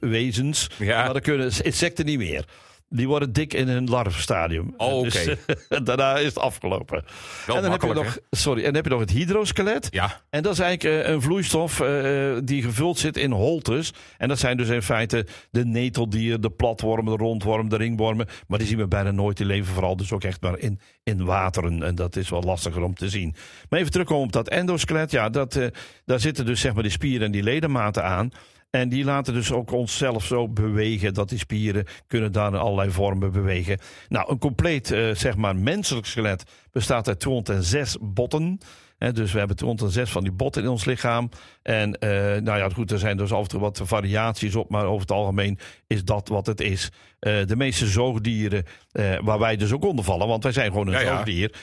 wezens, 0.00 0.70
ja. 0.78 1.04
maar 1.04 1.12
dat 1.12 1.22
kunnen 1.22 1.52
insecten 1.62 2.04
niet 2.04 2.18
meer. 2.18 2.44
Die 2.90 3.08
worden 3.08 3.32
dik 3.32 3.54
in 3.54 3.68
hun 3.68 3.88
larvenstadium. 3.88 4.74
Oh, 4.76 4.98
oké. 4.98 5.08
Dus, 5.08 5.36
daarna 5.84 6.16
is 6.16 6.24
het 6.24 6.38
afgelopen. 6.38 7.04
Wel 7.46 7.56
en 7.56 7.62
dan 7.62 7.70
heb 7.70 7.82
je 7.82 7.92
nog, 7.92 8.18
sorry, 8.30 8.58
en 8.58 8.64
dan 8.64 8.74
heb 8.74 8.84
je 8.84 8.90
nog 8.90 9.00
het 9.00 9.10
hydroskelet. 9.10 9.86
Ja. 9.90 10.20
En 10.30 10.42
dat 10.42 10.52
is 10.52 10.58
eigenlijk 10.58 11.06
uh, 11.06 11.12
een 11.12 11.22
vloeistof 11.22 11.80
uh, 11.80 12.36
die 12.44 12.62
gevuld 12.62 12.98
zit 12.98 13.16
in 13.16 13.30
holtes. 13.30 13.92
En 14.18 14.28
dat 14.28 14.38
zijn 14.38 14.56
dus 14.56 14.68
in 14.68 14.82
feite 14.82 15.26
de 15.50 15.64
neteldieren, 15.64 16.40
de 16.40 16.50
platwormen, 16.50 17.16
de 17.16 17.24
rondwormen, 17.24 17.68
de 17.68 17.76
ringwormen. 17.76 18.26
Maar 18.46 18.58
die 18.58 18.68
zien 18.68 18.78
we 18.78 18.88
bijna 18.88 19.10
nooit. 19.10 19.36
Die 19.36 19.46
leven 19.46 19.72
vooral 19.74 19.96
dus 19.96 20.12
ook 20.12 20.24
echt 20.24 20.40
maar 20.40 20.58
in, 20.58 20.80
in 21.02 21.24
wateren. 21.24 21.82
En 21.82 21.94
dat 21.94 22.16
is 22.16 22.28
wel 22.28 22.42
lastiger 22.42 22.82
om 22.82 22.94
te 22.94 23.08
zien. 23.08 23.34
Maar 23.68 23.78
even 23.78 23.92
terugkomen 23.92 24.24
op 24.24 24.32
dat 24.32 24.48
endoskelet. 24.48 25.10
Ja, 25.10 25.28
dat, 25.28 25.56
uh, 25.56 25.66
daar 26.04 26.20
zitten 26.20 26.46
dus 26.46 26.60
zeg 26.60 26.74
maar 26.74 26.82
die 26.82 26.92
spieren 26.92 27.26
en 27.26 27.32
die 27.32 27.42
ledematen 27.42 28.04
aan. 28.04 28.30
En 28.70 28.88
die 28.88 29.04
laten 29.04 29.34
dus 29.34 29.52
ook 29.52 29.72
onszelf 29.72 30.24
zo 30.24 30.48
bewegen 30.48 31.14
dat 31.14 31.28
die 31.28 31.38
spieren 31.38 31.86
kunnen 32.06 32.32
daar 32.32 32.52
in 32.52 32.58
allerlei 32.58 32.90
vormen 32.90 33.32
bewegen. 33.32 33.78
Nou, 34.08 34.30
een 34.30 34.38
compleet 34.38 34.90
uh, 34.90 35.14
zeg 35.14 35.36
maar 35.36 35.56
menselijk 35.56 36.06
skelet 36.06 36.44
bestaat 36.72 37.08
uit 37.08 37.20
206 37.20 37.96
botten. 38.00 38.58
He, 38.98 39.12
dus 39.12 39.32
we 39.32 39.38
hebben 39.38 39.56
206 39.56 40.10
van 40.10 40.22
die 40.22 40.32
botten 40.32 40.62
in 40.62 40.68
ons 40.68 40.84
lichaam. 40.84 41.28
En 41.62 41.96
uh, 42.00 42.10
nou 42.42 42.58
ja, 42.58 42.68
goed, 42.68 42.90
er 42.90 42.98
zijn 42.98 43.16
dus 43.16 43.32
af 43.32 43.42
en 43.42 43.48
toe 43.48 43.60
wat 43.60 43.80
variaties 43.84 44.54
op, 44.54 44.70
maar 44.70 44.84
over 44.84 45.00
het 45.00 45.10
algemeen 45.10 45.58
is 45.86 46.04
dat 46.04 46.28
wat 46.28 46.46
het 46.46 46.60
is. 46.60 46.90
Uh, 47.20 47.46
de 47.46 47.56
meeste 47.56 47.86
zoogdieren, 47.86 48.64
uh, 48.92 49.18
waar 49.20 49.38
wij 49.38 49.56
dus 49.56 49.72
ook 49.72 49.84
onder 49.84 50.04
vallen, 50.04 50.28
want 50.28 50.42
wij 50.42 50.52
zijn 50.52 50.70
gewoon 50.70 50.86
een 50.86 51.00
ja, 51.00 51.16
zoogdier, 51.16 51.54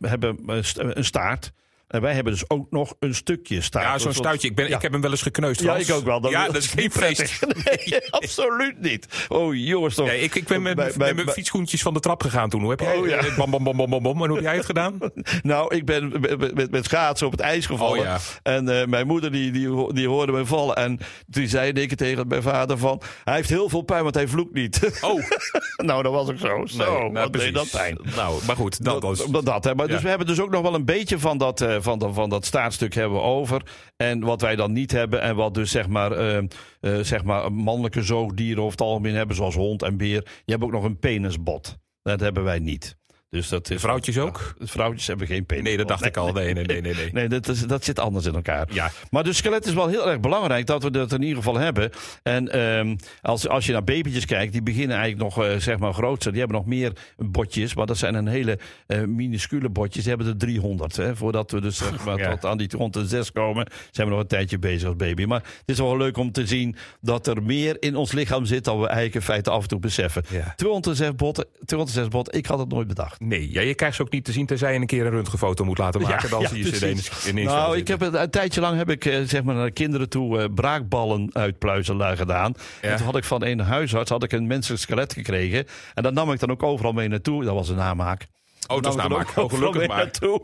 hebben 0.00 0.38
een 0.96 1.04
staart. 1.04 1.52
En 1.92 2.00
wij 2.00 2.14
hebben 2.14 2.32
dus 2.32 2.50
ook 2.50 2.66
nog 2.70 2.94
een 2.98 3.14
stukje 3.14 3.60
staart. 3.60 3.84
Ja, 3.84 3.98
zo'n 3.98 4.12
stuitje. 4.12 4.48
Ik, 4.48 4.54
ben, 4.54 4.70
ik 4.70 4.82
heb 4.82 4.92
hem 4.92 5.00
wel 5.00 5.10
eens 5.10 5.22
gekneusd. 5.22 5.60
Ja, 5.60 5.76
ik 5.76 5.90
ook 5.90 6.04
wel. 6.04 6.30
Ja, 6.30 6.46
dat 6.46 6.56
is 6.56 6.66
geen. 6.66 6.90
Nee, 7.64 8.00
absoluut 8.10 8.80
niet. 8.80 9.06
Oh, 9.28 9.54
jongens 9.54 9.94
toch. 9.94 10.06
Ja, 10.06 10.12
ik, 10.12 10.34
ik 10.34 10.46
ben 10.46 10.62
met, 10.62 10.76
bij, 10.76 10.92
met 10.96 11.14
mijn 11.14 11.28
fietsschoentjes 11.28 11.82
van 11.82 11.94
de 11.94 12.00
trap 12.00 12.22
gegaan 12.22 12.48
toen. 12.48 12.60
Hoe 12.60 12.70
heb 12.70 12.80
jij? 12.80 12.96
Oh, 12.96 13.08
ja. 13.08 13.20
bam, 13.36 13.50
bam, 13.50 13.64
bam, 13.64 13.76
bam, 13.76 14.02
bam, 14.02 14.22
En 14.22 14.28
hoe 14.28 14.34
heb 14.34 14.44
jij 14.44 14.56
het 14.56 14.64
gedaan? 14.64 14.98
nou, 15.42 15.74
ik 15.74 15.84
ben 15.84 16.20
met, 16.20 16.54
met, 16.54 16.70
met 16.70 16.84
schaatsen 16.84 17.26
op 17.26 17.32
het 17.32 17.40
ijs 17.40 17.66
gevallen. 17.66 17.98
Oh, 17.98 18.04
ja. 18.04 18.18
En 18.42 18.68
uh, 18.68 18.84
mijn 18.84 19.06
moeder 19.06 19.32
die, 19.32 19.50
die, 19.50 19.92
die 19.92 20.08
hoorde 20.08 20.32
me 20.32 20.46
vallen. 20.46 20.76
En 20.76 20.98
toen 21.30 21.48
zei 21.48 21.72
ik 21.72 21.94
tegen 21.94 22.28
mijn 22.28 22.42
vader 22.42 22.78
van... 22.78 23.02
Hij 23.24 23.34
heeft 23.34 23.48
heel 23.48 23.68
veel 23.68 23.82
pijn, 23.82 24.02
want 24.02 24.14
hij 24.14 24.28
vloekt 24.28 24.54
niet. 24.54 24.98
Oh. 25.00 25.22
nou, 25.76 26.02
dat 26.02 26.12
was 26.12 26.28
ook 26.28 26.38
zo. 26.38 26.66
Zo, 26.66 27.00
nee, 27.00 27.10
nou, 27.10 27.30
wat 27.30 27.52
dat 27.52 27.70
pijn. 27.70 27.98
Nou, 28.16 28.40
maar 28.46 28.56
goed. 28.56 28.84
Dat, 28.84 29.02
was... 29.02 29.26
dat, 29.26 29.46
dat, 29.46 29.64
hè. 29.64 29.74
Maar 29.74 29.88
dus 29.88 30.02
we 30.02 30.08
hebben 30.08 30.26
dus 30.26 30.40
ook 30.40 30.50
nog 30.50 30.62
wel 30.62 30.74
een 30.74 30.84
beetje 30.84 31.18
van 31.18 31.38
dat... 31.38 31.60
Uh, 31.60 31.76
van, 31.82 31.98
dat, 31.98 32.14
van 32.14 32.28
dat 32.28 32.44
staartstuk 32.44 32.94
hebben 32.94 33.18
we 33.18 33.24
over. 33.24 33.62
En 33.96 34.20
wat 34.20 34.40
wij 34.40 34.56
dan 34.56 34.72
niet 34.72 34.92
hebben 34.92 35.20
en 35.20 35.36
wat 35.36 35.54
dus 35.54 35.70
zeg 35.70 35.88
maar, 35.88 36.18
uh, 36.18 36.42
uh, 36.80 36.98
zeg 36.98 37.24
maar 37.24 37.52
mannelijke 37.52 38.02
zoogdieren 38.02 38.62
over 38.62 38.78
het 38.78 38.86
algemeen 38.86 39.14
hebben, 39.14 39.36
zoals 39.36 39.54
hond 39.54 39.82
en 39.82 39.96
beer. 39.96 40.42
Je 40.44 40.52
hebt 40.52 40.64
ook 40.64 40.72
nog 40.72 40.84
een 40.84 40.98
penisbot. 40.98 41.78
Dat 42.02 42.20
hebben 42.20 42.44
wij 42.44 42.58
niet. 42.58 42.96
Dus 43.32 43.48
dat 43.48 43.70
is, 43.70 43.80
vrouwtjes 43.80 44.18
ook? 44.18 44.54
Ja, 44.58 44.66
vrouwtjes 44.66 45.06
hebben 45.06 45.26
geen 45.26 45.46
penis. 45.46 45.64
Nee, 45.64 45.76
dat 45.76 45.88
dacht 45.88 46.04
ik 46.04 46.16
al. 46.16 46.32
Nee, 46.32 46.54
nee, 46.54 46.64
nee. 46.64 46.80
Nee, 46.80 46.94
nee. 46.94 47.12
nee 47.12 47.28
dat, 47.28 47.48
is, 47.48 47.66
dat 47.66 47.84
zit 47.84 47.98
anders 47.98 48.26
in 48.26 48.34
elkaar. 48.34 48.66
Ja. 48.72 48.90
Maar 49.10 49.24
de 49.24 49.32
skelet 49.32 49.66
is 49.66 49.72
wel 49.72 49.88
heel 49.88 50.10
erg 50.10 50.20
belangrijk 50.20 50.66
dat 50.66 50.82
we 50.82 50.90
dat 50.90 51.12
in 51.12 51.22
ieder 51.22 51.36
geval 51.36 51.58
hebben. 51.58 51.90
En 52.22 52.60
um, 52.60 52.96
als, 53.20 53.48
als 53.48 53.66
je 53.66 53.72
naar 53.72 53.84
babytjes 53.84 54.24
kijkt, 54.24 54.52
die 54.52 54.62
beginnen 54.62 54.96
eigenlijk 54.96 55.36
nog 55.36 55.46
uh, 55.46 55.56
zeg 55.56 55.78
maar 55.78 55.92
groter. 55.92 56.30
Die 56.30 56.40
hebben 56.40 56.58
nog 56.58 56.66
meer 56.66 56.92
botjes, 57.16 57.74
maar 57.74 57.86
dat 57.86 57.98
zijn 57.98 58.14
een 58.14 58.26
hele 58.26 58.58
uh, 58.86 59.04
minuscule 59.04 59.68
botjes. 59.68 60.04
Die 60.04 60.14
hebben 60.14 60.32
er 60.32 60.38
300. 60.38 60.96
Hè, 60.96 61.16
voordat 61.16 61.50
we 61.50 61.60
dus 61.60 61.76
zeg 61.76 62.04
maar, 62.04 62.18
ja. 62.18 62.30
tot 62.30 62.44
aan 62.44 62.58
die 62.58 62.76
rond 62.76 62.92
de 62.92 63.06
6 63.06 63.32
komen, 63.32 63.66
zijn 63.90 64.06
we 64.06 64.12
nog 64.12 64.22
een 64.22 64.28
tijdje 64.28 64.58
bezig 64.58 64.88
als 64.88 64.96
baby. 64.96 65.24
Maar 65.24 65.40
het 65.40 65.62
is 65.68 65.78
wel 65.78 65.96
leuk 65.96 66.16
om 66.16 66.32
te 66.32 66.46
zien 66.46 66.76
dat 67.00 67.26
er 67.26 67.42
meer 67.42 67.76
in 67.80 67.96
ons 67.96 68.12
lichaam 68.12 68.44
zit 68.44 68.64
dan 68.64 68.80
we 68.80 68.86
eigenlijk 68.86 69.14
in 69.14 69.22
feite 69.22 69.50
af 69.50 69.62
en 69.62 69.68
toe 69.68 69.78
beseffen. 69.78 70.22
Ja. 70.28 70.52
206 70.56 71.14
botten, 71.14 71.46
206 71.64 72.08
botten, 72.08 72.38
ik 72.38 72.46
had 72.46 72.58
het 72.58 72.68
nooit 72.68 72.88
bedacht. 72.88 73.20
Nee, 73.24 73.52
ja, 73.52 73.60
je 73.60 73.74
krijgt 73.74 73.96
ze 73.96 74.02
ook 74.02 74.10
niet 74.10 74.24
te 74.24 74.32
zien 74.32 74.46
tenzij 74.46 74.72
je 74.72 74.80
een 74.80 74.86
keer 74.86 75.06
een 75.06 75.12
röntgenfoto 75.12 75.64
moet 75.64 75.78
laten 75.78 76.00
maken. 76.00 76.22
Ja, 76.22 76.28
dan 76.28 76.40
ja, 76.40 76.48
zie 76.48 76.64
je 76.64 76.76
ze 76.76 76.86
ineens, 76.86 77.26
ineens 77.26 77.48
Nou, 77.48 77.76
ik 77.76 77.88
heb 77.88 78.00
het, 78.00 78.14
een 78.14 78.30
tijdje 78.30 78.60
lang 78.60 78.76
heb 78.76 78.90
ik 78.90 79.04
eh, 79.04 79.20
zeg 79.24 79.42
maar 79.42 79.54
naar 79.54 79.70
kinderen 79.70 80.08
toe 80.08 80.38
uh, 80.38 80.44
braakballen 80.54 81.30
uitpluizen 81.32 82.16
gedaan. 82.16 82.54
Ja. 82.82 82.88
En 82.88 82.96
toen 82.96 83.06
had 83.06 83.16
ik 83.16 83.24
van 83.24 83.44
een 83.44 83.60
huisarts 83.60 84.10
had 84.10 84.22
ik 84.22 84.32
een 84.32 84.46
menselijk 84.46 84.82
skelet 84.82 85.12
gekregen. 85.12 85.66
En 85.94 86.02
dat 86.02 86.14
nam 86.14 86.32
ik 86.32 86.40
dan 86.40 86.50
ook 86.50 86.62
overal 86.62 86.92
mee 86.92 87.08
naartoe. 87.08 87.44
Dat 87.44 87.54
was 87.54 87.68
een 87.68 87.76
namaak. 87.76 88.26
Ook 88.68 88.84
Oh, 89.44 89.50
gelukkig 89.50 89.86
maar. 89.86 89.96
naartoe. 89.96 90.42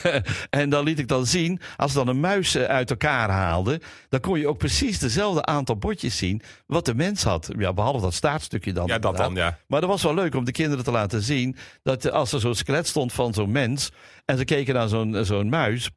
en 0.50 0.70
dan 0.70 0.84
liet 0.84 0.98
ik 0.98 1.08
dan 1.08 1.26
zien, 1.26 1.60
als 1.76 1.92
ze 1.92 1.98
dan 1.98 2.08
een 2.08 2.20
muis 2.20 2.54
eh, 2.54 2.64
uit 2.64 2.90
elkaar 2.90 3.30
haalden, 3.30 3.80
dan 4.08 4.20
kon 4.20 4.38
je 4.38 4.48
ook 4.48 4.58
precies 4.58 4.98
dezelfde 4.98 5.44
aantal 5.44 5.76
botjes 5.76 6.16
zien 6.16 6.42
wat 6.66 6.84
de 6.84 6.94
mens 6.94 7.22
had. 7.22 7.50
Ja, 7.58 7.72
behalve 7.72 8.00
dat 8.00 8.14
staartstukje 8.14 8.72
dan. 8.72 8.86
Ja, 8.86 8.98
dat 8.98 9.16
dan, 9.16 9.34
ja. 9.34 9.58
Maar 9.66 9.80
dat 9.80 9.90
was 9.90 10.02
wel 10.02 10.14
leuk 10.14 10.34
om 10.34 10.44
de 10.44 10.52
kinderen 10.52 10.84
te 10.84 10.90
laten 10.90 11.22
zien 11.22 11.56
dat 11.82 12.04
eh, 12.04 12.12
als 12.12 12.32
er 12.32 12.40
zo'n 12.40 12.54
skelet 12.54 12.86
stond 12.86 13.12
van 13.12 13.34
zo'n 13.34 13.50
mens 13.52 13.90
en 14.24 14.36
ze 14.38 14.44
keken 14.44 14.74
naar 14.74 14.88
zo'n 14.88 15.16
eh, 15.16 15.22
zo'n 15.22 15.48
muis. 15.48 15.90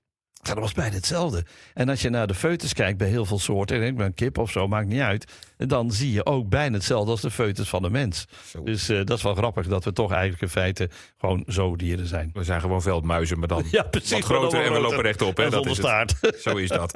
Dat 0.44 0.58
was 0.60 0.74
bijna 0.74 0.96
hetzelfde. 0.96 1.46
En 1.74 1.90
als 1.90 2.02
je 2.02 2.10
naar 2.10 2.28
de 2.28 2.34
foetus 2.34 2.74
kijkt 2.74 2.98
bij 2.98 3.08
heel 3.08 3.26
veel 3.26 3.40
soorten, 3.40 3.82
ik 3.84 4.00
een 4.00 4.14
kip 4.14 4.38
of 4.38 4.52
zo, 4.52 4.68
maakt 4.68 4.88
niet 4.88 5.02
uit. 5.02 5.32
Dan 5.58 5.92
zie 5.92 6.12
je 6.12 6.26
ook 6.26 6.50
bijna 6.50 6.76
hetzelfde 6.76 7.12
als 7.12 7.22
de 7.22 7.32
foetus 7.32 7.70
van 7.70 7.82
de 7.82 7.90
mens. 7.90 8.26
Zo. 8.50 8.64
Dus 8.64 8.90
eh, 8.90 8.98
dat 9.04 9.18
is 9.18 9.24
wel 9.24 9.36
grappig 9.36 9.68
dat 9.68 9.84
we 9.84 9.94
toch 9.94 10.12
eigenlijk 10.12 10.42
in 10.42 10.50
feite 10.50 10.90
gewoon 11.18 11.44
zoodieren 11.48 12.08
zijn. 12.08 12.30
We 12.34 12.44
zijn 12.44 12.62
gewoon 12.62 12.82
veldmuizen, 12.82 13.40
maar 13.40 13.48
dan 13.48 13.64
Ja, 13.72 13.84
precies. 13.84 14.12
wat 14.12 14.24
groter 14.24 14.64
en 14.66 14.74
we 14.74 14.80
lopen 14.80 15.02
rechtop. 15.02 15.38
Hè? 15.38 15.44
En 15.44 15.52
Dat 15.52 15.66
is 15.66 15.78
het. 15.78 16.16
Zo 16.42 16.56
is 16.56 16.70
dat. 16.70 16.94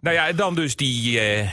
nou 0.00 0.16
ja, 0.16 0.28
en 0.28 0.36
dan 0.36 0.54
dus 0.54 0.76
die... 0.76 1.20
eh, 1.20 1.48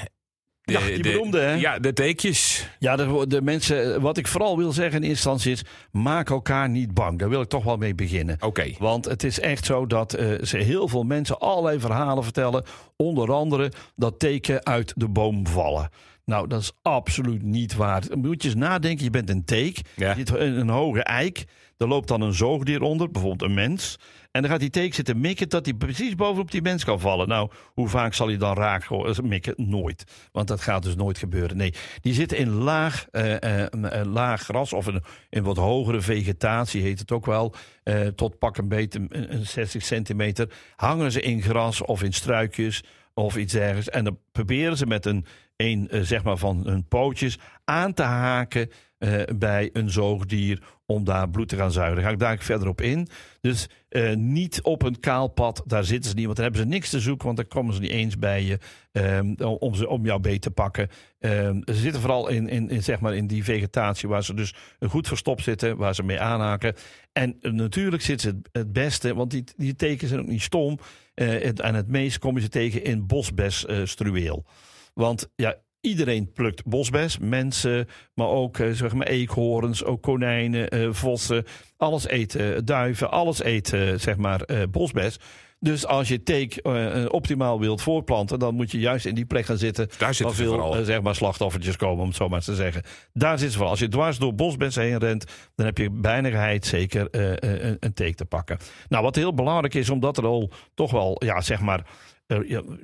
de, 0.71 0.79
Ja, 0.79 0.85
die 0.85 1.03
beroemde, 1.03 1.39
hè? 1.39 1.53
Ja, 1.53 1.79
de 1.79 1.93
teekjes. 1.93 2.67
Ja, 2.79 2.95
de, 2.95 3.25
de 3.27 3.41
mensen, 3.41 4.01
wat 4.01 4.17
ik 4.17 4.27
vooral 4.27 4.57
wil 4.57 4.71
zeggen 4.71 5.03
in 5.03 5.09
eerste 5.09 5.29
instantie 5.29 5.51
is, 5.51 5.63
maak 5.91 6.29
elkaar 6.29 6.69
niet 6.69 6.93
bang. 6.93 7.19
Daar 7.19 7.29
wil 7.29 7.41
ik 7.41 7.49
toch 7.49 7.63
wel 7.63 7.77
mee 7.77 7.95
beginnen. 7.95 8.37
Oké. 8.39 8.71
Want 8.79 9.05
het 9.05 9.23
is 9.23 9.39
echt 9.39 9.65
zo 9.65 9.85
dat 9.85 10.13
eh, 10.13 10.27
ze 10.41 10.57
heel 10.57 10.87
veel 10.87 11.03
mensen 11.03 11.39
allerlei 11.39 11.79
verhalen 11.79 12.23
vertellen. 12.23 12.63
Onder 12.95 13.31
andere 13.33 13.71
dat 13.95 14.19
teken 14.19 14.65
uit 14.65 14.93
de 14.95 15.07
boom 15.07 15.47
vallen. 15.47 15.89
Nou, 16.31 16.47
dat 16.47 16.61
is 16.61 16.71
absoluut 16.81 17.41
niet 17.43 17.75
waar. 17.75 18.03
Moet 18.17 18.41
je 18.43 18.47
eens 18.49 18.57
nadenken, 18.57 19.03
je 19.03 19.09
bent 19.09 19.29
een 19.29 19.45
teek. 19.45 19.81
Ja. 19.95 20.09
Je 20.09 20.15
zit 20.15 20.29
in 20.29 20.53
een 20.55 20.69
hoge 20.69 21.03
eik. 21.03 21.45
Er 21.77 21.87
loopt 21.87 22.07
dan 22.07 22.21
een 22.21 22.33
zoogdier 22.33 22.81
onder, 22.81 23.11
bijvoorbeeld 23.11 23.49
een 23.49 23.55
mens. 23.55 23.99
En 24.31 24.41
dan 24.41 24.51
gaat 24.51 24.59
die 24.59 24.69
teek 24.69 24.93
zitten 24.93 25.19
mikken 25.19 25.49
dat 25.49 25.65
hij 25.65 25.73
precies 25.73 26.15
bovenop 26.15 26.51
die 26.51 26.61
mens 26.61 26.83
kan 26.83 26.99
vallen. 26.99 27.27
Nou, 27.27 27.51
hoe 27.73 27.87
vaak 27.87 28.13
zal 28.13 28.27
hij 28.27 28.37
dan 28.37 28.55
raak 28.55 28.83
go- 28.83 29.13
mikken? 29.23 29.53
Nooit. 29.57 30.03
Want 30.31 30.47
dat 30.47 30.61
gaat 30.61 30.83
dus 30.83 30.95
nooit 30.95 31.17
gebeuren. 31.17 31.57
Nee, 31.57 31.73
die 32.01 32.13
zitten 32.13 32.37
in 32.37 32.49
laag, 32.49 33.05
eh, 33.11 33.43
eh, 33.43 33.99
eh, 33.99 34.05
laag 34.11 34.41
gras 34.41 34.73
of 34.73 34.87
in, 34.87 35.01
in 35.29 35.43
wat 35.43 35.57
hogere 35.57 36.01
vegetatie, 36.01 36.81
heet 36.81 36.99
het 36.99 37.11
ook 37.11 37.25
wel. 37.25 37.53
eh, 37.83 37.99
tot 38.07 38.37
pak 38.39 38.57
een 38.57 38.67
beetje 38.67 38.99
een, 39.09 39.33
een 39.33 39.45
60 39.47 39.83
centimeter. 39.83 40.49
Hangen 40.75 41.11
ze 41.11 41.21
in 41.21 41.41
gras 41.41 41.81
of 41.81 42.03
in 42.03 42.13
struikjes 42.13 42.83
of 43.13 43.37
iets 43.37 43.53
dergelijks. 43.53 43.89
En 43.89 44.03
dan 44.03 44.19
proberen 44.31 44.77
ze 44.77 44.85
met 44.85 45.05
een, 45.05 45.25
een 45.65 45.89
eh, 45.89 46.01
zeg 46.01 46.23
maar 46.23 46.37
van 46.37 46.67
hun 46.67 46.87
pootjes 46.87 47.39
aan 47.65 47.93
te 47.93 48.03
haken 48.03 48.69
eh, 48.97 49.21
bij 49.35 49.69
een 49.73 49.89
zoogdier 49.89 50.63
om 50.85 51.03
daar 51.03 51.29
bloed 51.29 51.47
te 51.49 51.55
gaan 51.55 51.71
zuigen. 51.71 51.95
Daar 51.95 52.05
ga 52.05 52.11
ik 52.11 52.19
daar 52.19 52.37
verder 52.37 52.67
op 52.67 52.81
in. 52.81 53.07
Dus 53.41 53.67
eh, 53.89 54.13
niet 54.15 54.61
op 54.61 54.83
een 54.83 54.99
kaal 54.99 55.27
pad, 55.27 55.63
daar 55.65 55.83
zitten 55.83 56.09
ze 56.09 56.15
niet. 56.15 56.25
Want 56.25 56.35
dan 56.35 56.45
hebben 56.45 56.63
ze 56.63 56.69
niks 56.69 56.89
te 56.89 56.99
zoeken, 56.99 57.25
want 57.25 57.37
dan 57.37 57.47
komen 57.47 57.73
ze 57.73 57.79
niet 57.79 57.91
eens 57.91 58.17
bij 58.17 58.43
je 58.43 58.57
ehm, 58.91 59.33
om, 59.59 59.75
ze, 59.75 59.87
om 59.87 60.05
jouw 60.05 60.19
beet 60.19 60.41
te 60.41 60.51
pakken. 60.51 60.89
Ehm, 61.19 61.61
ze 61.65 61.73
zitten 61.73 62.01
vooral 62.01 62.27
in, 62.27 62.49
in, 62.49 62.69
in, 62.69 62.83
zeg 62.83 62.99
maar 62.99 63.15
in 63.15 63.27
die 63.27 63.43
vegetatie 63.43 64.09
waar 64.09 64.23
ze 64.23 64.33
dus 64.33 64.53
goed 64.87 65.07
verstopt 65.07 65.43
zitten, 65.43 65.77
waar 65.77 65.95
ze 65.95 66.03
mee 66.03 66.19
aanhaken. 66.19 66.75
En 67.13 67.37
natuurlijk 67.41 68.03
zitten 68.03 68.29
ze 68.29 68.37
het, 68.37 68.49
het 68.51 68.73
beste, 68.73 69.15
want 69.15 69.31
die, 69.31 69.43
die 69.55 69.75
tekens 69.75 70.09
zijn 70.09 70.21
ook 70.21 70.27
niet 70.27 70.41
stom. 70.41 70.79
Het- 71.13 71.59
en 71.59 71.75
het 71.75 71.87
meest 71.87 72.19
kom 72.19 72.35
je 72.35 72.41
ze 72.41 72.49
tegen 72.49 72.83
in 72.83 73.07
bosbestruweel. 73.07 74.45
Want 74.93 75.29
ja, 75.35 75.55
iedereen 75.81 76.31
plukt 76.31 76.65
bosbes. 76.65 77.17
Mensen, 77.17 77.87
maar 78.13 78.27
ook 78.27 78.59
eh, 78.59 78.71
zeg 78.71 78.93
maar 78.93 79.07
eekhoorns, 79.07 79.83
ook 79.83 80.01
konijnen, 80.01 80.69
eh, 80.69 80.87
vossen. 80.91 81.43
Alles 81.77 82.07
eten, 82.07 82.55
eh, 82.55 82.61
duiven, 82.63 83.11
alles 83.11 83.41
eten 83.41 83.99
zeg 83.99 84.17
maar 84.17 84.45
bosbes. 84.71 85.19
Dus 85.59 85.85
als 85.85 86.07
je 86.07 86.23
teek 86.23 86.59
optimaal 87.07 87.59
wilt 87.59 87.81
voortplanten, 87.81 88.39
dan 88.39 88.55
moet 88.55 88.71
je 88.71 88.79
juist 88.79 89.05
in 89.05 89.15
die 89.15 89.25
plek 89.25 89.45
gaan 89.45 89.57
zitten. 89.57 89.89
Daar 89.97 90.13
zitten 90.13 90.35
veel 90.35 90.83
zeg 90.83 91.01
maar, 91.01 91.15
slachtoffertjes 91.15 91.75
komen, 91.75 92.01
om 92.01 92.07
het 92.07 92.15
zo 92.15 92.29
maar 92.29 92.41
te 92.41 92.55
zeggen. 92.55 92.83
Daar 93.13 93.31
zitten 93.31 93.47
ze 93.47 93.53
vooral. 93.53 93.71
Als 93.71 93.79
je 93.79 93.87
dwars 93.87 94.17
door 94.17 94.35
bosbes 94.35 94.75
heen 94.75 94.97
rent, 94.97 95.25
dan 95.55 95.65
heb 95.65 95.77
je 95.77 95.89
bijna 95.89 96.57
zeker 96.59 97.07
een, 97.11 97.77
een 97.79 97.93
teek 97.93 98.15
te 98.15 98.25
pakken. 98.25 98.57
Nou, 98.89 99.03
wat 99.03 99.15
heel 99.15 99.33
belangrijk 99.33 99.73
is, 99.73 99.89
omdat 99.89 100.17
er 100.17 100.25
al 100.25 100.51
toch 100.73 100.91
wel, 100.91 101.21
ja, 101.25 101.41
zeg 101.41 101.59
maar, 101.59 101.85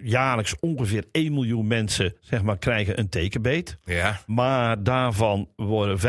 jaarlijks 0.01 0.60
ongeveer 0.60 1.06
1 1.12 1.34
miljoen 1.34 1.68
mensen 1.68 2.16
zeg 2.20 2.44
maar, 2.44 2.58
krijgen 2.58 3.00
een 3.00 3.10
tekenbeet. 3.10 3.77
Ja. 3.84 4.22
Maar 4.25 4.84
daarvan 4.84 5.50
worden 5.56 6.00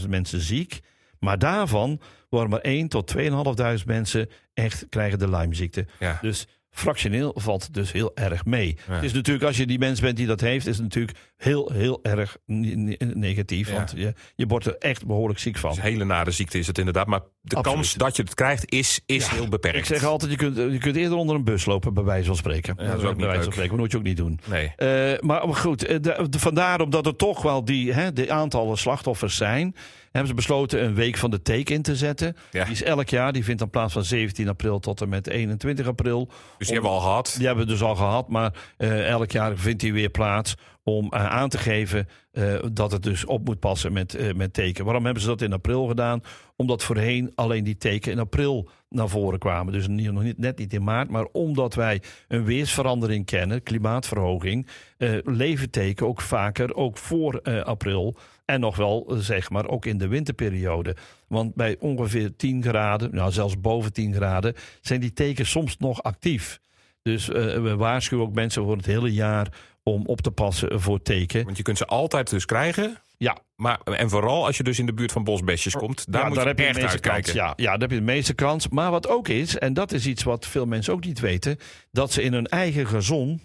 25.000 0.00 0.08
mensen 0.08 0.40
ziek. 0.40 0.80
Maar 1.18 1.38
daarvan 1.38 2.00
worden 2.28 2.50
maar 2.50 2.60
1 2.60 2.88
tot 2.88 3.14
2.500 3.16 3.84
mensen 3.84 4.28
echt 4.54 4.86
krijgen 4.88 5.18
de 5.18 5.30
Lymeziekte. 5.30 5.86
Ja. 5.98 6.18
Dus 6.20 6.46
fractioneel 6.80 7.32
valt 7.34 7.74
dus 7.74 7.92
heel 7.92 8.10
erg 8.14 8.44
mee. 8.44 8.76
Ja. 8.88 8.94
Het 8.94 9.04
is 9.04 9.12
natuurlijk, 9.12 9.44
als 9.46 9.56
je 9.56 9.66
die 9.66 9.78
mens 9.78 10.00
bent 10.00 10.16
die 10.16 10.26
dat 10.26 10.40
heeft, 10.40 10.66
is 10.66 10.74
het 10.74 10.82
natuurlijk 10.84 11.18
heel, 11.36 11.70
heel 11.72 11.98
erg 12.02 12.36
ne- 12.46 12.74
ne- 12.74 12.96
negatief. 13.14 13.68
Ja. 13.68 13.74
Want 13.74 13.92
je, 13.96 14.12
je 14.34 14.46
wordt 14.46 14.66
er 14.66 14.76
echt 14.78 15.06
behoorlijk 15.06 15.38
ziek 15.38 15.56
van. 15.58 15.70
Een 15.70 15.80
hele 15.80 16.04
nare 16.04 16.30
ziekte 16.30 16.58
is 16.58 16.66
het 16.66 16.78
inderdaad. 16.78 17.06
Maar 17.06 17.20
de 17.40 17.56
Absoluut. 17.56 17.76
kans 17.78 17.94
dat 17.94 18.16
je 18.16 18.22
het 18.22 18.34
krijgt 18.34 18.72
is, 18.72 19.00
is 19.06 19.26
Ja, 19.26 19.34
heel 19.34 19.48
beperkt. 19.48 19.78
Ik 19.78 19.84
zeg 19.84 20.04
altijd, 20.04 20.30
je 20.30 20.36
kunt, 20.36 20.56
je 20.56 20.78
kunt 20.78 20.96
eerder 20.96 21.16
onder 21.18 21.36
een 21.36 21.44
bus 21.44 21.64
lopen, 21.64 21.94
bij 21.94 22.04
wijze 22.04 22.26
van 22.26 22.36
spreken. 22.36 22.74
Ja, 22.78 22.84
dat 22.84 22.98
is 22.98 22.98
ook 22.98 23.02
bij 23.02 23.12
niet 23.16 23.24
wijze 23.26 23.42
van 23.42 23.52
spreken, 23.52 23.76
moet 23.76 23.90
je 23.90 23.96
ook 23.96 24.02
niet 24.02 24.16
doen. 24.16 24.40
Nee. 24.46 24.72
Eh, 24.76 25.20
maar 25.20 25.54
goed, 25.54 25.84
eh, 25.84 25.96
de- 26.00 26.26
de- 26.30 26.38
vandaar 26.38 26.80
omdat 26.80 27.06
er 27.06 27.16
toch 27.16 27.42
wel 27.42 27.64
die, 27.64 27.92
hè, 27.92 28.12
de 28.12 28.30
aantallen 28.32 28.78
slachtoffers 28.78 29.36
zijn, 29.36 29.74
hebben 30.10 30.28
ze 30.28 30.34
besloten 30.34 30.84
een 30.84 30.94
week 30.94 31.16
van 31.16 31.30
de 31.30 31.42
teek 31.42 31.70
in 31.70 31.82
te 31.82 31.96
zetten. 31.96 32.36
Ja. 32.50 32.64
Die 32.64 32.72
is 32.72 32.82
elk 32.82 33.08
jaar, 33.08 33.32
die 33.32 33.44
vindt 33.44 33.60
dan 33.60 33.70
plaats 33.70 33.92
van 33.92 34.04
17 34.04 34.48
april 34.48 34.78
tot 34.78 35.00
en 35.00 35.08
met 35.08 35.26
21 35.26 35.86
april. 35.86 36.26
Dus 36.26 36.66
die 36.66 36.72
hebben 36.74 36.90
we 36.90 36.96
al 36.96 37.02
gehad. 37.02 37.34
Die 37.36 37.46
hebben 37.46 37.64
we 37.64 37.70
dus 37.70 37.82
al 37.82 37.96
gehad, 37.96 38.28
maar 38.28 38.54
eh, 38.76 39.08
elk 39.08 39.30
jaar 39.30 39.56
vindt 39.56 39.80
die 39.80 39.92
weer 39.92 40.10
plaats 40.10 40.54
om 40.82 41.10
eh, 41.10 41.26
aan 41.26 41.48
te 41.48 41.58
geven 41.58 42.08
eh, 42.32 42.54
dat 42.72 42.92
het 42.92 43.02
dus 43.02 43.24
op 43.24 43.44
moet 43.44 43.58
passen 43.58 43.92
met, 43.92 44.34
met 44.36 44.52
teken. 44.52 44.84
Waarom 44.84 45.04
hebben 45.04 45.22
ze 45.22 45.28
dat 45.28 45.42
in 45.42 45.52
april 45.52 45.86
gedaan? 45.86 46.22
Omdat 46.56 46.82
voorheen 46.82 47.32
alleen 47.34 47.64
die 47.64 47.76
teken 47.76 48.12
in 48.12 48.18
april 48.18 48.68
naar 48.88 49.08
voren 49.08 49.38
kwamen. 49.38 49.72
Dus 49.72 49.88
niet, 49.88 50.12
nog 50.12 50.22
niet, 50.22 50.38
net 50.38 50.58
niet 50.58 50.72
in 50.72 50.84
maart, 50.84 51.10
maar 51.10 51.24
omdat 51.32 51.74
wij 51.74 52.02
een 52.28 52.44
weersverandering 52.44 53.26
kennen, 53.26 53.62
klimaatverhoging, 53.62 54.66
eh 54.96 55.12
leven 55.24 55.70
teken 55.70 56.06
ook 56.06 56.20
vaker, 56.20 56.74
ook 56.74 56.96
voor 56.96 57.42
april. 57.64 58.16
En 58.50 58.60
nog 58.60 58.76
wel, 58.76 59.06
eh, 59.08 59.16
zeg 59.16 59.50
maar, 59.50 59.68
ook 59.68 59.86
in 59.86 59.98
de 59.98 60.08
winterperiode. 60.08 60.96
Want 61.28 61.54
bij 61.54 61.76
ongeveer 61.78 62.36
10 62.36 62.62
graden, 62.62 63.14
nou 63.14 63.32
zelfs 63.32 63.60
boven 63.60 63.92
10 63.92 64.14
graden, 64.14 64.54
zijn 64.80 65.00
die 65.00 65.12
tekens 65.12 65.50
soms 65.50 65.76
nog 65.76 66.02
actief. 66.02 66.60
Dus 67.02 67.28
eh, 67.28 67.62
we 67.62 67.76
waarschuwen 67.76 68.26
ook 68.26 68.34
mensen 68.34 68.62
voor 68.62 68.76
het 68.76 68.86
hele 68.86 69.12
jaar 69.12 69.48
om 69.82 70.06
op 70.06 70.20
te 70.20 70.30
passen 70.30 70.80
voor 70.80 71.02
teken. 71.02 71.44
Want 71.44 71.56
je 71.56 71.62
kunt 71.62 71.78
ze 71.78 71.86
altijd 71.86 72.30
dus 72.30 72.44
krijgen. 72.44 72.96
Ja, 73.16 73.38
Maar, 73.56 73.80
en 73.80 74.10
vooral 74.10 74.46
als 74.46 74.56
je 74.56 74.62
dus 74.62 74.78
in 74.78 74.86
de 74.86 74.94
buurt 74.94 75.12
van 75.12 75.24
bosbesjes 75.24 75.74
komt. 75.74 76.12
Daar 76.12 76.20
ja, 76.20 76.26
moet 76.26 76.36
daar 76.36 76.44
je 76.44 76.50
heb 76.50 76.58
je 76.58 76.64
de 76.64 76.68
echt 76.68 76.80
meeste 76.80 77.08
kans. 77.08 77.32
Ja, 77.32 77.52
ja, 77.56 77.70
daar 77.70 77.80
heb 77.80 77.90
je 77.90 77.96
de 77.96 78.02
meeste 78.02 78.34
kans. 78.34 78.68
Maar 78.68 78.90
wat 78.90 79.08
ook 79.08 79.28
is, 79.28 79.58
en 79.58 79.74
dat 79.74 79.92
is 79.92 80.06
iets 80.06 80.22
wat 80.22 80.46
veel 80.46 80.66
mensen 80.66 80.92
ook 80.92 81.04
niet 81.04 81.20
weten, 81.20 81.58
dat 81.90 82.12
ze 82.12 82.22
in 82.22 82.32
hun 82.32 82.46
eigen 82.46 82.86
gezon, 82.86 83.40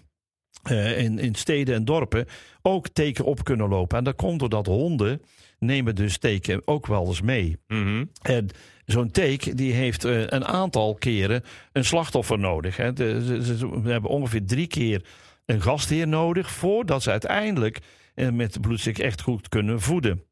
eh, 0.68 0.98
in, 0.98 1.18
in 1.18 1.34
steden 1.34 1.74
en 1.74 1.84
dorpen, 1.84 2.26
ook 2.62 2.88
teken 2.88 3.24
op 3.24 3.44
kunnen 3.44 3.68
lopen. 3.68 3.98
En 3.98 4.04
dat 4.04 4.16
komt 4.16 4.40
doordat 4.40 4.66
honden 4.66 5.22
nemen 5.58 5.94
dus 5.94 6.18
teken 6.18 6.62
ook 6.64 6.86
wel 6.86 7.06
eens 7.06 7.20
mee. 7.20 7.56
Mhm. 7.68 8.04
En 8.22 8.48
zo'n 8.84 9.10
teek 9.10 9.56
die 9.56 9.72
heeft 9.72 10.04
eh, 10.04 10.20
een 10.20 10.44
aantal 10.44 10.94
keren 10.94 11.42
een 11.72 11.84
slachtoffer 11.84 12.38
nodig. 12.38 12.76
Hè. 12.76 12.92
De, 12.92 13.40
ze 13.44 13.68
hebben 13.84 14.10
ongeveer 14.10 14.44
drie 14.46 14.66
keer 14.66 15.04
een 15.46 15.62
gastheer 15.62 16.08
nodig 16.08 16.50
voordat 16.50 17.02
ze 17.02 17.10
uiteindelijk 17.10 17.78
eh, 18.14 18.28
met 18.28 18.52
de 18.52 18.60
bloedstuk 18.60 18.98
echt 18.98 19.20
goed 19.20 19.48
kunnen 19.48 19.80
voeden. 19.80 20.22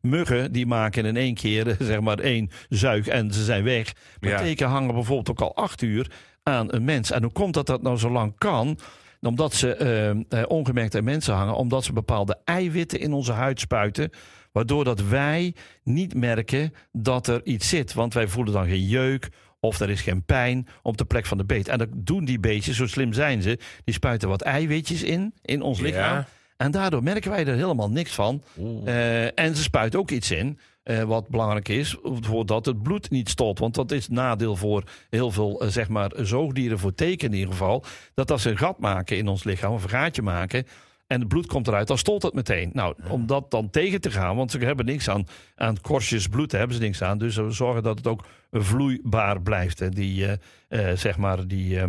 Muggen 0.00 0.52
die 0.52 0.66
maken 0.66 1.04
in 1.04 1.16
één 1.16 1.34
keer 1.34 1.76
zeg 1.80 2.00
maar 2.00 2.18
één 2.18 2.50
zuig 2.68 3.06
en 3.06 3.32
ze 3.32 3.44
zijn 3.44 3.64
weg. 3.64 3.92
Maar 4.20 4.30
Ja. 4.30 4.38
teken 4.38 4.68
hangen 4.68 4.94
bijvoorbeeld 4.94 5.30
ook 5.30 5.40
al 5.40 5.56
acht 5.56 5.82
uur 5.82 6.10
aan 6.48 6.72
een 6.74 6.84
mens. 6.84 7.10
En 7.10 7.22
hoe 7.22 7.32
komt 7.32 7.54
dat 7.54 7.66
dat 7.66 7.82
nou 7.82 7.96
zo 7.96 8.10
lang 8.10 8.32
kan? 8.38 8.78
Omdat 9.20 9.54
ze 9.54 9.74
eh, 9.74 10.10
eh, 10.10 10.16
ongemerkt 10.48 10.94
aan 10.94 11.04
mensen 11.04 11.34
hangen, 11.34 11.54
omdat 11.54 11.84
ze 11.84 11.92
bepaalde 11.92 12.38
eiwitten 12.44 13.00
in 13.00 13.12
onze 13.12 13.32
huid 13.32 13.60
spuiten. 13.60 14.10
Waardoor 14.52 14.84
dat 14.84 15.00
wij 15.00 15.54
niet 15.82 16.14
merken 16.14 16.72
dat 16.92 17.26
er 17.26 17.40
iets 17.44 17.68
zit. 17.68 17.94
Want 17.94 18.14
wij 18.14 18.28
voelen 18.28 18.52
dan 18.52 18.66
geen 18.66 18.86
jeuk 18.86 19.28
of 19.60 19.80
er 19.80 19.90
is 19.90 20.00
geen 20.00 20.24
pijn 20.24 20.66
op 20.82 20.96
de 20.96 21.04
plek 21.04 21.26
van 21.26 21.38
de 21.38 21.44
beet. 21.44 21.68
En 21.68 21.78
dat 21.78 21.88
doen 21.92 22.24
die 22.24 22.40
beestjes, 22.40 22.76
zo 22.76 22.86
slim 22.86 23.12
zijn 23.12 23.42
ze. 23.42 23.58
Die 23.84 23.94
spuiten 23.94 24.28
wat 24.28 24.40
eiwitjes 24.42 25.02
in, 25.02 25.34
in 25.42 25.62
ons 25.62 25.78
Ja. 25.78 25.84
lichaam. 25.84 26.24
En 26.56 26.70
daardoor 26.70 27.02
merken 27.02 27.30
wij 27.30 27.46
er 27.46 27.54
helemaal 27.54 27.90
niks 27.90 28.14
van. 28.14 28.42
Eh, 28.84 29.38
en 29.38 29.56
ze 29.56 29.62
spuiten 29.62 29.98
ook 29.98 30.10
iets 30.10 30.30
in. 30.30 30.58
Eh, 30.88 31.02
wat 31.02 31.28
belangrijk 31.28 31.68
is, 31.68 31.96
voordat 32.02 32.66
het 32.66 32.82
bloed 32.82 33.10
niet 33.10 33.28
stolt. 33.28 33.58
Want 33.58 33.74
dat 33.74 33.90
is 33.90 34.08
nadeel 34.08 34.56
voor 34.56 34.82
heel 35.10 35.30
veel 35.30 35.60
eh, 35.60 35.68
zeg 35.68 35.88
maar, 35.88 36.12
zoogdieren, 36.16 36.78
voor 36.78 36.94
teken 36.94 37.28
in 37.28 37.34
ieder 37.34 37.52
geval. 37.52 37.84
Dat 38.14 38.30
als 38.30 38.42
ze 38.42 38.50
een 38.50 38.58
gat 38.58 38.78
maken 38.78 39.16
in 39.16 39.28
ons 39.28 39.44
lichaam, 39.44 39.72
of 39.72 39.82
een 39.82 39.88
gaatje 39.88 40.22
maken. 40.22 40.66
en 41.06 41.18
het 41.18 41.28
bloed 41.28 41.46
komt 41.46 41.68
eruit, 41.68 41.86
dan 41.86 41.98
stolt 41.98 42.22
het 42.22 42.34
meteen. 42.34 42.70
Nou, 42.72 42.94
om 43.10 43.26
dat 43.26 43.50
dan 43.50 43.70
tegen 43.70 44.00
te 44.00 44.10
gaan, 44.10 44.36
want 44.36 44.50
ze 44.50 44.58
hebben 44.58 44.86
niks 44.86 45.08
aan, 45.08 45.26
aan 45.54 45.80
korstjes 45.80 46.26
bloed, 46.26 46.52
hebben 46.52 46.76
ze 46.76 46.82
niks 46.82 47.02
aan. 47.02 47.18
Dus 47.18 47.36
we 47.36 47.50
zorgen 47.50 47.82
dat 47.82 47.96
het 47.96 48.06
ook 48.06 48.24
vloeibaar 48.50 49.42
blijft. 49.42 49.78
Hè, 49.78 49.88
die, 49.88 50.26
eh, 50.68 50.92
zeg 50.94 51.16
maar, 51.16 51.46
die, 51.46 51.80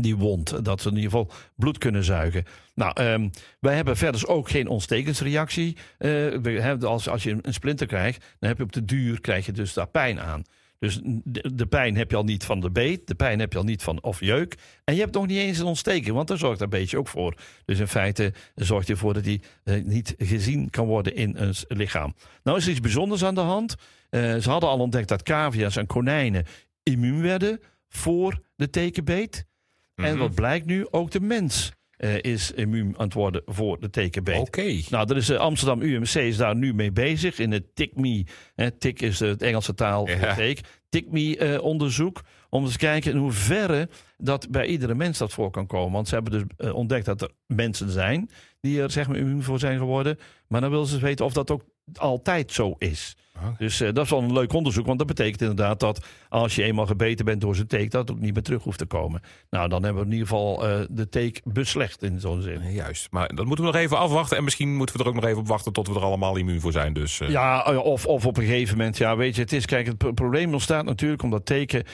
die 0.00 0.16
wond. 0.16 0.64
Dat 0.64 0.80
ze 0.80 0.88
in 0.88 0.96
ieder 0.96 1.10
geval 1.10 1.30
bloed 1.56 1.78
kunnen 1.78 2.04
zuigen. 2.04 2.44
Nou, 2.74 2.92
ehm, 2.94 3.28
wij 3.60 3.74
hebben 3.74 3.96
verder 3.96 4.28
ook 4.28 4.50
geen 4.50 4.68
ontstekensreactie. 4.68 5.76
Eh, 5.98 6.82
als, 6.82 7.08
als 7.08 7.22
je 7.22 7.38
een 7.42 7.54
splinter 7.54 7.86
krijgt, 7.86 8.24
dan 8.38 8.48
heb 8.48 8.58
je 8.58 8.64
op 8.64 8.72
de 8.72 8.84
duur 8.84 9.20
krijg 9.20 9.46
je 9.46 9.52
dus 9.52 9.72
daar 9.72 9.88
pijn 9.88 10.20
aan. 10.20 10.44
Dus 10.82 11.00
de, 11.24 11.66
pijn 11.66 11.96
heb 11.96 12.10
je 12.10 12.16
al 12.16 12.24
niet 12.24 12.44
van 12.44 12.60
de 12.60 12.70
beet, 12.70 13.06
de 13.06 13.14
pijn 13.14 13.38
heb 13.38 13.52
je 13.52 13.58
al 13.58 13.64
niet 13.64 13.82
van 13.82 14.02
of 14.02 14.20
jeuk. 14.20 14.54
En 14.84 14.94
je 14.94 15.00
hebt 15.00 15.14
nog 15.14 15.26
niet 15.26 15.38
eens 15.38 15.58
een 15.58 15.66
ontsteking, 15.66 16.14
want 16.14 16.28
daar 16.28 16.38
zorgt 16.38 16.60
een 16.60 16.68
beetje 16.68 16.98
ook 16.98 17.08
voor. 17.08 17.34
Dus 17.64 17.78
in 17.78 17.88
feite 17.88 18.32
zorgt 18.54 18.86
je 18.86 18.92
ervoor 18.92 19.14
dat 19.14 19.24
die 19.24 19.40
eh, 19.64 19.82
niet 19.84 20.14
gezien 20.18 20.70
kan 20.70 20.86
worden 20.86 21.14
in 21.14 21.36
een 21.36 21.54
lichaam. 21.68 22.14
Nou 22.42 22.58
is 22.58 22.64
er 22.64 22.70
iets 22.70 22.80
bijzonders 22.80 23.24
aan 23.24 23.34
de 23.34 23.40
hand. 23.40 23.74
Eh, 24.10 24.36
ze 24.36 24.50
hadden 24.50 24.68
al 24.68 24.78
ontdekt 24.78 25.08
dat 25.08 25.22
cavia's 25.22 25.76
en 25.76 25.86
konijnen 25.86 26.46
immuun 26.82 27.22
werden 27.22 27.60
voor 27.88 28.40
de 28.56 28.70
tekenbeet. 28.70 29.46
En 29.94 30.10
Mhm. 30.10 30.18
wat 30.18 30.34
blijkt 30.34 30.66
nu? 30.66 30.86
Ook 30.90 31.10
de 31.10 31.20
mens 31.20 31.72
eh, 31.96 32.18
is 32.20 32.50
immuun 32.52 32.94
aan 32.98 33.04
het 33.04 33.14
worden 33.14 33.42
voor 33.46 33.80
de 33.80 33.90
tekenbeet. 33.90 34.38
Oké. 34.38 34.80
Nou, 34.90 35.10
er 35.10 35.16
is 35.16 35.26
de 35.26 35.38
Amsterdam 35.38 35.80
UMC 35.82 36.14
is 36.14 36.36
daar 36.36 36.56
nu 36.56 36.74
mee 36.74 36.92
bezig 36.92 37.38
in 37.38 37.52
het 37.52 37.74
TICME. 37.74 38.26
Hè, 38.54 38.70
TIC 38.70 39.00
is 39.02 39.18
het 39.20 39.42
Engelse 39.42 39.74
taal 39.74 40.06
voor 40.06 40.16
Ja. 40.20 40.34
teek. 40.34 40.60
TICME-onderzoek. 40.88 42.22
om 42.50 42.62
eens 42.62 42.72
te 42.72 42.78
kijken 42.78 43.10
in 43.12 43.16
hoeverre 43.18 43.88
dat 44.16 44.50
bij 44.50 44.66
iedere 44.66 44.94
mens 44.94 45.18
dat 45.18 45.32
voor 45.32 45.50
kan 45.50 45.66
komen. 45.66 45.92
Want 45.92 46.08
ze 46.08 46.14
hebben 46.14 46.32
dus 46.32 46.42
eh, 46.56 46.74
ontdekt 46.74 47.04
dat 47.04 47.22
er 47.22 47.30
mensen 47.46 47.90
zijn 47.90 48.30
die 48.60 48.82
er 48.82 48.90
zeg 48.90 49.08
maar 49.08 49.16
immuun 49.16 49.42
voor 49.42 49.58
zijn 49.58 49.78
geworden. 49.78 50.18
Maar 50.48 50.60
dan 50.60 50.70
willen 50.70 50.86
ze 50.86 50.98
weten 50.98 51.24
of 51.24 51.32
dat 51.32 51.50
ook 51.50 51.62
altijd 51.94 52.52
zo 52.52 52.74
is. 52.78 53.16
Dus 53.58 53.80
eh, 53.80 53.92
dat 53.92 54.04
is 54.04 54.10
wel 54.10 54.18
een 54.22 54.32
leuk 54.32 54.52
onderzoek, 54.52 54.86
want 54.86 54.98
dat 54.98 55.06
betekent 55.06 55.40
inderdaad 55.40 55.80
dat 55.80 56.04
als 56.28 56.54
je 56.54 56.62
eenmaal 56.62 56.86
gebeten 56.86 57.24
bent 57.24 57.40
door 57.40 57.54
zijn 57.54 57.66
teek, 57.66 57.90
dat 57.90 58.00
het 58.08 58.16
ook 58.16 58.22
niet 58.22 58.34
meer 58.34 58.42
terug 58.42 58.62
hoeft 58.62 58.78
te 58.78 58.86
komen. 58.86 59.20
Nou, 59.50 59.68
dan 59.68 59.82
hebben 59.82 60.02
we 60.02 60.06
in 60.08 60.12
ieder 60.12 60.28
geval 60.28 60.68
eh, 60.68 60.80
de 60.90 61.08
teek 61.08 61.40
beslecht 61.44 62.02
in 62.02 62.20
zo'n 62.20 62.42
zin. 62.42 62.72
Juist. 62.72 63.08
Maar 63.10 63.34
dan 63.34 63.46
moeten 63.46 63.64
we 63.64 63.70
nog 63.70 63.80
even 63.80 63.98
afwachten. 63.98 64.36
En 64.36 64.44
misschien 64.44 64.76
moeten 64.76 64.96
we 64.96 65.02
er 65.02 65.08
ook 65.08 65.14
nog 65.14 65.24
even 65.24 65.38
op 65.38 65.48
wachten 65.48 65.72
tot 65.72 65.88
we 65.88 65.94
er 65.94 66.00
allemaal 66.00 66.36
immuun 66.36 66.60
voor 66.60 66.72
zijn. 66.72 66.92
Dus 66.92 67.20
eh, 67.20 67.28
Ja, 67.30 67.62
of, 67.62 68.06
of 68.06 68.26
op 68.26 68.36
een 68.36 68.44
gegeven 68.44 68.76
moment, 68.76 68.96
ja, 68.96 69.16
weet 69.16 69.34
je, 69.34 69.40
het 69.42 69.52
is, 69.52 69.66
kijk, 69.66 69.86
het 69.86 69.98
pro- 69.98 70.12
probleem 70.12 70.52
ontstaat 70.52 70.84
natuurlijk 70.84 71.22
omdat 71.22 71.46
teken, 71.46 71.84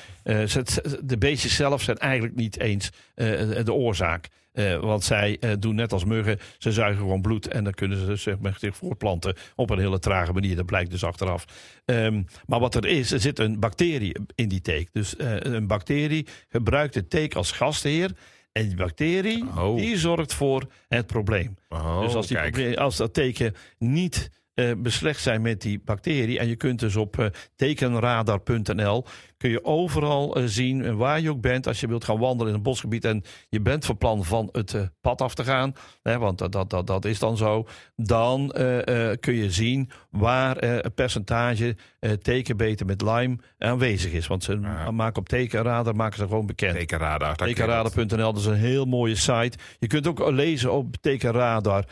de 1.02 1.16
beestjes 1.18 1.56
zelf 1.56 1.82
zijn 1.82 1.96
eigenlijk 1.96 2.34
niet 2.34 2.60
eens 2.60 2.90
de 3.64 3.72
oorzaak. 3.72 4.28
Eh, 4.58 4.78
want 4.78 5.04
zij 5.04 5.36
eh, 5.40 5.50
doen 5.58 5.74
net 5.74 5.92
als 5.92 6.04
muggen, 6.04 6.38
ze 6.58 6.72
zuigen 6.72 7.00
gewoon 7.00 7.20
bloed 7.20 7.48
en 7.48 7.64
dan 7.64 7.72
kunnen 7.72 8.06
ze 8.06 8.16
zeg 8.16 8.38
maar, 8.38 8.56
zich 8.58 8.76
voortplanten 8.76 9.34
op 9.54 9.70
een 9.70 9.78
hele 9.78 9.98
trage 9.98 10.32
manier. 10.32 10.56
Dat 10.56 10.66
blijkt 10.66 10.90
dus 10.90 11.04
achteraf. 11.04 11.44
Ehm, 11.84 12.22
maar 12.46 12.60
wat 12.60 12.74
er 12.74 12.86
is, 12.86 13.10
er 13.12 13.20
zit 13.20 13.38
een 13.38 13.60
bacterie 13.60 14.16
in 14.34 14.48
die 14.48 14.60
teek. 14.60 14.88
Dus 14.92 15.16
eh, 15.16 15.36
een 15.40 15.66
bacterie 15.66 16.26
gebruikt 16.48 16.94
de 16.94 17.08
teek 17.08 17.34
als 17.34 17.52
gastheer. 17.52 18.10
En 18.52 18.66
die 18.68 18.76
bacterie, 18.76 19.44
Oh. 19.56 19.76
die 19.76 19.96
zorgt 19.98 20.34
voor 20.34 20.66
het 20.88 21.06
probleem. 21.06 21.56
Oh, 21.68 22.00
dus 22.00 22.14
als, 22.14 22.26
die 22.26 22.80
als 22.80 22.96
dat 22.96 23.14
teken 23.14 23.54
niet 23.78 24.30
eh, 24.58 24.72
beslecht 24.78 25.20
zijn 25.20 25.42
met 25.42 25.60
die 25.62 25.80
bacterie. 25.84 26.38
En 26.38 26.48
je 26.48 26.56
kunt 26.56 26.78
dus 26.78 26.96
op 26.96 27.18
eh, 27.18 27.26
tekenradar.nl 27.56 29.04
kun 29.36 29.50
je 29.50 29.64
overal 29.64 30.36
eh, 30.36 30.42
zien 30.46 30.96
waar 30.96 31.20
je 31.20 31.30
ook 31.30 31.40
bent. 31.40 31.66
Als 31.66 31.80
je 31.80 31.86
wilt 31.88 32.04
gaan 32.04 32.18
wandelen 32.18 32.48
in 32.48 32.54
een 32.58 32.62
bosgebied 32.62 33.04
en 33.04 33.22
je 33.48 33.60
bent 33.60 33.84
van 33.84 33.98
plan 33.98 34.24
van 34.24 34.48
het 34.52 34.90
pad 35.00 35.20
af 35.22 35.34
te 35.34 35.44
gaan. 35.44 35.72
Hè, 36.02 36.18
want 36.18 36.38
dat, 36.38 36.52
dat, 36.52 36.70
dat, 36.70 36.86
dat 36.86 37.04
is 37.04 37.18
dan 37.18 37.36
zo. 37.36 37.66
Dan 37.96 38.52
kun 39.20 39.34
je 39.34 39.50
zien 39.50 39.90
waar 40.10 40.62
een 40.62 40.94
percentage 40.94 41.76
tekenbeten 42.22 42.86
met 42.86 43.02
Lyme 43.02 43.38
aanwezig 43.58 44.12
is. 44.12 44.26
Want 44.26 44.44
ze 44.44 44.58
Ja. 44.62 44.90
maken 44.90 45.20
op 45.20 45.28
tekenradar 45.28 45.96
maken 45.96 46.18
ze 46.18 46.26
gewoon 46.26 46.46
bekend. 46.46 46.76
Tekenradar. 46.76 47.36
Tekenradar.nl, 47.36 48.32
dat 48.32 48.36
is 48.36 48.46
een 48.46 48.54
heel 48.54 48.84
mooie 48.84 49.14
site. 49.16 49.58
Je 49.78 49.86
kunt 49.86 50.06
ook 50.06 50.30
lezen 50.30 50.72
op 50.72 50.96
Tekenradar 50.96 51.84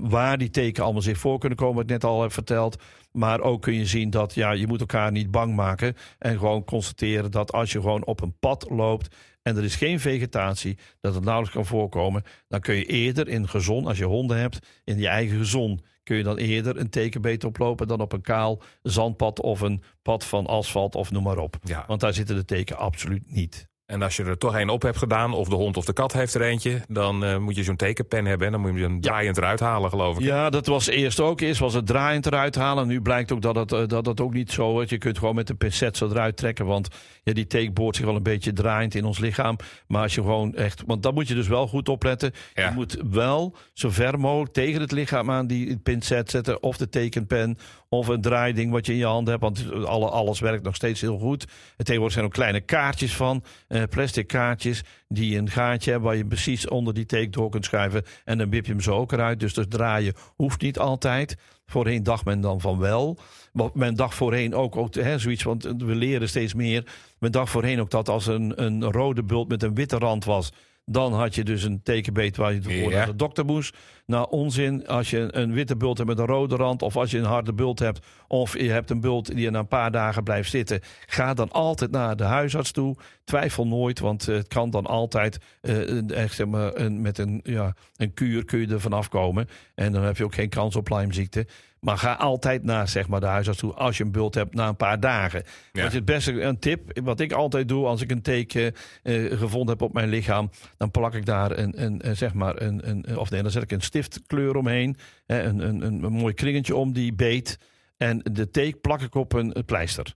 waar 0.00 0.38
die 0.38 0.50
teken 0.50 0.82
allemaal 0.84 1.02
zich 1.02 1.18
voor 1.18 1.38
kunnen 1.38 1.58
komen, 1.58 1.74
wat 1.74 1.84
ik 1.84 1.90
net 1.90 1.99
al 2.04 2.22
heb 2.22 2.32
verteld. 2.32 2.82
Maar 3.12 3.40
ook 3.40 3.62
kun 3.62 3.74
je 3.74 3.86
zien 3.86 4.10
dat 4.10 4.34
ja, 4.34 4.50
je 4.50 4.66
moet 4.66 4.80
elkaar 4.80 5.12
niet 5.12 5.30
bang 5.30 5.54
maken. 5.54 5.96
En 6.18 6.38
gewoon 6.38 6.64
constateren 6.64 7.30
dat 7.30 7.52
als 7.52 7.72
je 7.72 7.80
gewoon 7.80 8.04
op 8.04 8.20
een 8.20 8.38
pad 8.38 8.66
loopt 8.70 9.16
en 9.42 9.56
er 9.56 9.64
is 9.64 9.76
geen 9.76 10.00
vegetatie, 10.00 10.78
dat 11.00 11.14
het 11.14 11.24
nauwelijks 11.24 11.56
kan 11.56 11.66
voorkomen. 11.66 12.22
Dan 12.48 12.60
kun 12.60 12.74
je 12.74 12.84
eerder 12.84 13.28
in 13.28 13.48
gezon, 13.48 13.86
als 13.86 13.98
je 13.98 14.04
honden 14.04 14.38
hebt, 14.38 14.58
in 14.84 14.98
je 14.98 15.08
eigen 15.08 15.38
gezon, 15.38 15.80
kun 16.02 16.16
je 16.16 16.22
dan 16.22 16.36
eerder 16.36 16.76
een 16.76 16.90
tekenbeet 16.90 17.44
oplopen 17.44 17.88
dan 17.88 18.00
op 18.00 18.12
een 18.12 18.20
kaal 18.20 18.62
zandpad 18.82 19.40
of 19.40 19.60
een 19.60 19.82
pad 20.02 20.24
van 20.24 20.46
asfalt 20.46 20.94
of 20.94 21.10
noem 21.10 21.22
maar 21.22 21.38
op. 21.38 21.56
Ja. 21.62 21.84
Want 21.86 22.00
daar 22.00 22.14
zitten 22.14 22.36
de 22.36 22.44
teken 22.44 22.76
absoluut 22.76 23.32
niet. 23.32 23.68
En 23.90 24.02
als 24.02 24.16
je 24.16 24.24
er 24.24 24.38
toch 24.38 24.58
een 24.58 24.68
op 24.68 24.82
hebt 24.82 24.98
gedaan, 24.98 25.32
of 25.32 25.48
de 25.48 25.54
hond 25.54 25.76
of 25.76 25.84
de 25.84 25.92
kat 25.92 26.12
heeft 26.12 26.34
er 26.34 26.42
eentje, 26.42 26.80
dan 26.88 27.24
eh, 27.24 27.36
moet 27.36 27.56
je 27.56 27.62
zo'n 27.62 27.76
tekenpen 27.76 28.24
hebben. 28.24 28.46
En 28.46 28.52
dan 28.52 28.60
moet 28.60 28.74
je 28.74 28.82
hem 28.82 29.00
draaiend 29.00 29.36
eruit 29.36 29.60
halen, 29.60 29.90
geloof 29.90 30.18
ik. 30.18 30.24
Ja, 30.24 30.50
dat 30.50 30.66
was 30.66 30.86
eerst 30.86 31.20
ook. 31.20 31.40
Eerst 31.40 31.60
was 31.60 31.74
het 31.74 31.86
draaiend 31.86 32.26
eruit 32.26 32.54
halen. 32.54 32.86
Nu 32.86 33.00
blijkt 33.00 33.32
ook 33.32 33.42
dat 33.42 33.56
het, 33.56 33.72
eh, 33.72 33.86
dat 33.86 34.06
het 34.06 34.20
ook 34.20 34.32
niet 34.32 34.52
zo 34.52 34.80
is. 34.80 34.90
Je 34.90 34.98
kunt 34.98 35.18
gewoon 35.18 35.34
met 35.34 35.48
een 35.48 35.56
pincet 35.56 35.96
zo 35.96 36.08
eruit 36.08 36.36
trekken. 36.36 36.66
Want 36.66 36.88
ja, 37.22 37.32
die 37.32 37.46
teek 37.46 37.74
boort 37.74 37.96
zich 37.96 38.04
wel 38.04 38.16
een 38.16 38.22
beetje 38.22 38.52
draaiend 38.52 38.94
in 38.94 39.04
ons 39.04 39.18
lichaam. 39.18 39.56
Maar 39.86 40.02
als 40.02 40.14
je 40.14 40.20
gewoon 40.20 40.54
echt... 40.54 40.82
Want 40.86 41.02
dan 41.02 41.14
moet 41.14 41.28
je 41.28 41.34
dus 41.34 41.48
wel 41.48 41.66
goed 41.66 41.88
opletten. 41.88 42.32
Ja. 42.54 42.68
Je 42.68 42.74
moet 42.74 42.98
wel 43.10 43.56
zo 43.72 43.90
ver 43.90 44.20
mogelijk 44.20 44.52
tegen 44.52 44.80
het 44.80 44.92
lichaam 44.92 45.30
aan 45.30 45.46
die 45.46 45.78
pincet 45.78 46.30
zetten. 46.30 46.62
Of 46.62 46.76
de 46.76 46.88
tekenpen. 46.88 47.58
Of 47.88 48.08
een 48.08 48.20
draaiding 48.20 48.72
wat 48.72 48.86
je 48.86 48.92
in 48.92 48.98
je 48.98 49.04
hand 49.04 49.28
hebt. 49.28 49.40
Want 49.40 49.72
alle, 49.84 50.08
alles 50.08 50.40
werkt 50.40 50.62
nog 50.62 50.74
steeds 50.74 51.00
heel 51.00 51.18
goed. 51.18 51.42
En 51.76 51.84
tegenwoordig 51.84 52.12
zijn 52.12 52.24
er 52.24 52.30
ook 52.30 52.36
kleine 52.36 52.60
kaartjes 52.60 53.16
van. 53.16 53.42
Eh, 53.80 53.88
plastic 53.88 54.26
kaartjes. 54.26 54.82
Die 55.08 55.38
een 55.38 55.50
gaatje 55.50 55.90
hebben 55.90 56.08
waar 56.08 56.18
je 56.18 56.26
precies 56.26 56.68
onder 56.68 56.94
die 56.94 57.06
teek 57.06 57.32
door 57.32 57.50
kunt 57.50 57.64
schuiven. 57.64 58.04
En 58.24 58.38
dan 58.38 58.50
wip 58.50 58.66
je 58.66 58.72
hem 58.72 58.80
zo 58.80 58.96
ook 58.96 59.12
eruit. 59.12 59.40
Dus 59.40 59.54
dat 59.54 59.70
draaien 59.70 60.14
hoeft 60.36 60.60
niet 60.60 60.78
altijd. 60.78 61.36
Voorheen 61.66 62.02
dacht 62.02 62.24
men 62.24 62.40
dan 62.40 62.60
van 62.60 62.78
wel. 62.78 63.18
Maar 63.52 63.68
men 63.74 63.94
dacht 63.94 64.14
voorheen 64.14 64.54
ook, 64.54 64.76
ook 64.76 64.94
hè, 64.94 65.18
zoiets, 65.18 65.42
want 65.42 65.62
we 65.62 65.94
leren 65.94 66.28
steeds 66.28 66.54
meer. 66.54 66.84
Men 67.18 67.32
dacht 67.32 67.50
voorheen 67.50 67.80
ook 67.80 67.90
dat 67.90 68.08
als 68.08 68.26
een, 68.26 68.62
een 68.62 68.84
rode 68.84 69.22
bult 69.22 69.48
met 69.48 69.62
een 69.62 69.74
witte 69.74 69.98
rand 69.98 70.24
was. 70.24 70.52
Dan 70.92 71.12
had 71.12 71.34
je 71.34 71.44
dus 71.44 71.62
een 71.62 71.82
tekenbeet 71.82 72.36
waar 72.36 72.52
je 72.52 72.62
voor 72.62 72.72
Ja. 72.72 72.88
naar 72.90 73.06
de 73.06 73.16
dokter 73.16 73.44
moest. 73.44 73.76
Nou, 74.06 74.26
onzin. 74.30 74.86
Als 74.86 75.10
je 75.10 75.28
een 75.30 75.52
witte 75.52 75.76
bult 75.76 75.96
hebt 75.98 76.08
met 76.10 76.18
een 76.18 76.26
rode 76.26 76.56
rand. 76.56 76.82
Of 76.82 76.96
als 76.96 77.10
je 77.10 77.18
een 77.18 77.24
harde 77.24 77.52
bult 77.52 77.78
hebt. 77.78 78.06
Of 78.28 78.58
je 78.58 78.70
hebt 78.70 78.90
een 78.90 79.00
bult 79.00 79.34
die 79.34 79.46
er 79.46 79.52
na 79.52 79.58
een 79.58 79.68
paar 79.68 79.90
dagen 79.90 80.22
blijft 80.22 80.50
zitten. 80.50 80.80
Ga 81.06 81.34
dan 81.34 81.50
altijd 81.50 81.90
naar 81.90 82.16
de 82.16 82.24
huisarts 82.24 82.70
toe. 82.72 82.96
Twijfel 83.24 83.66
nooit, 83.66 83.98
want 83.98 84.28
eh, 84.28 84.34
het 84.36 84.48
kan 84.48 84.70
dan 84.70 84.86
altijd. 84.86 85.38
eh, 85.60 86.10
echt, 86.10 86.34
zeg 86.34 86.46
maar, 86.46 86.74
een, 86.76 87.00
met 87.00 87.18
een, 87.18 87.40
ja, 87.42 87.74
een 87.96 88.14
kuur 88.14 88.44
kun 88.44 88.58
je 88.60 88.66
er 88.66 88.80
vanaf 88.80 89.08
komen. 89.08 89.48
En 89.74 89.92
dan 89.92 90.02
heb 90.02 90.16
je 90.16 90.24
ook 90.24 90.34
geen 90.34 90.48
kans 90.48 90.76
op 90.76 90.88
Lymeziekte. 90.90 91.46
Maar 91.80 91.98
ga 91.98 92.12
altijd 92.12 92.62
naar 92.62 92.88
zeg 92.88 93.08
maar, 93.08 93.20
de 93.20 93.26
huisarts 93.26 93.58
toe 93.58 93.74
als 93.74 93.96
je 93.96 94.04
een 94.04 94.12
bult 94.12 94.34
hebt 94.34 94.54
na 94.54 94.68
een 94.68 94.76
paar 94.76 95.00
dagen. 95.00 95.42
Ja. 95.72 95.82
Wat 95.82 95.90
je 95.90 95.96
het 95.96 96.06
beste, 96.06 96.42
een 96.42 96.58
tip, 96.58 97.00
wat 97.02 97.20
ik 97.20 97.32
altijd 97.32 97.68
doe 97.68 97.86
als 97.86 98.00
ik 98.00 98.10
een 98.10 98.22
teken 98.22 98.74
eh, 99.02 99.38
gevonden 99.38 99.68
heb 99.68 99.82
op 99.82 99.92
mijn 99.92 100.08
lichaam, 100.08 100.50
dan 100.76 100.90
plak 100.90 101.14
ik 101.14 101.26
daar 101.26 101.58
een, 101.58 101.82
een, 101.84 102.08
een, 102.08 102.16
zeg 102.16 102.34
maar 102.34 102.62
een, 102.62 102.88
een, 102.88 103.18
of 103.18 103.30
nee, 103.30 103.42
dan 103.42 103.50
zet 103.50 103.62
ik 103.62 103.72
een 103.72 103.80
stiftkleur 103.80 104.56
omheen, 104.56 104.96
hè, 105.26 105.42
een, 105.42 105.58
een, 105.58 105.80
een, 105.80 106.02
een 106.02 106.12
mooi 106.12 106.34
kringetje 106.34 106.76
om 106.76 106.92
die 106.92 107.12
beet. 107.12 107.58
En 107.96 108.20
de 108.32 108.50
teek 108.50 108.80
plak 108.80 109.00
ik 109.00 109.14
op 109.14 109.32
een 109.32 109.54
pleister. 109.66 110.14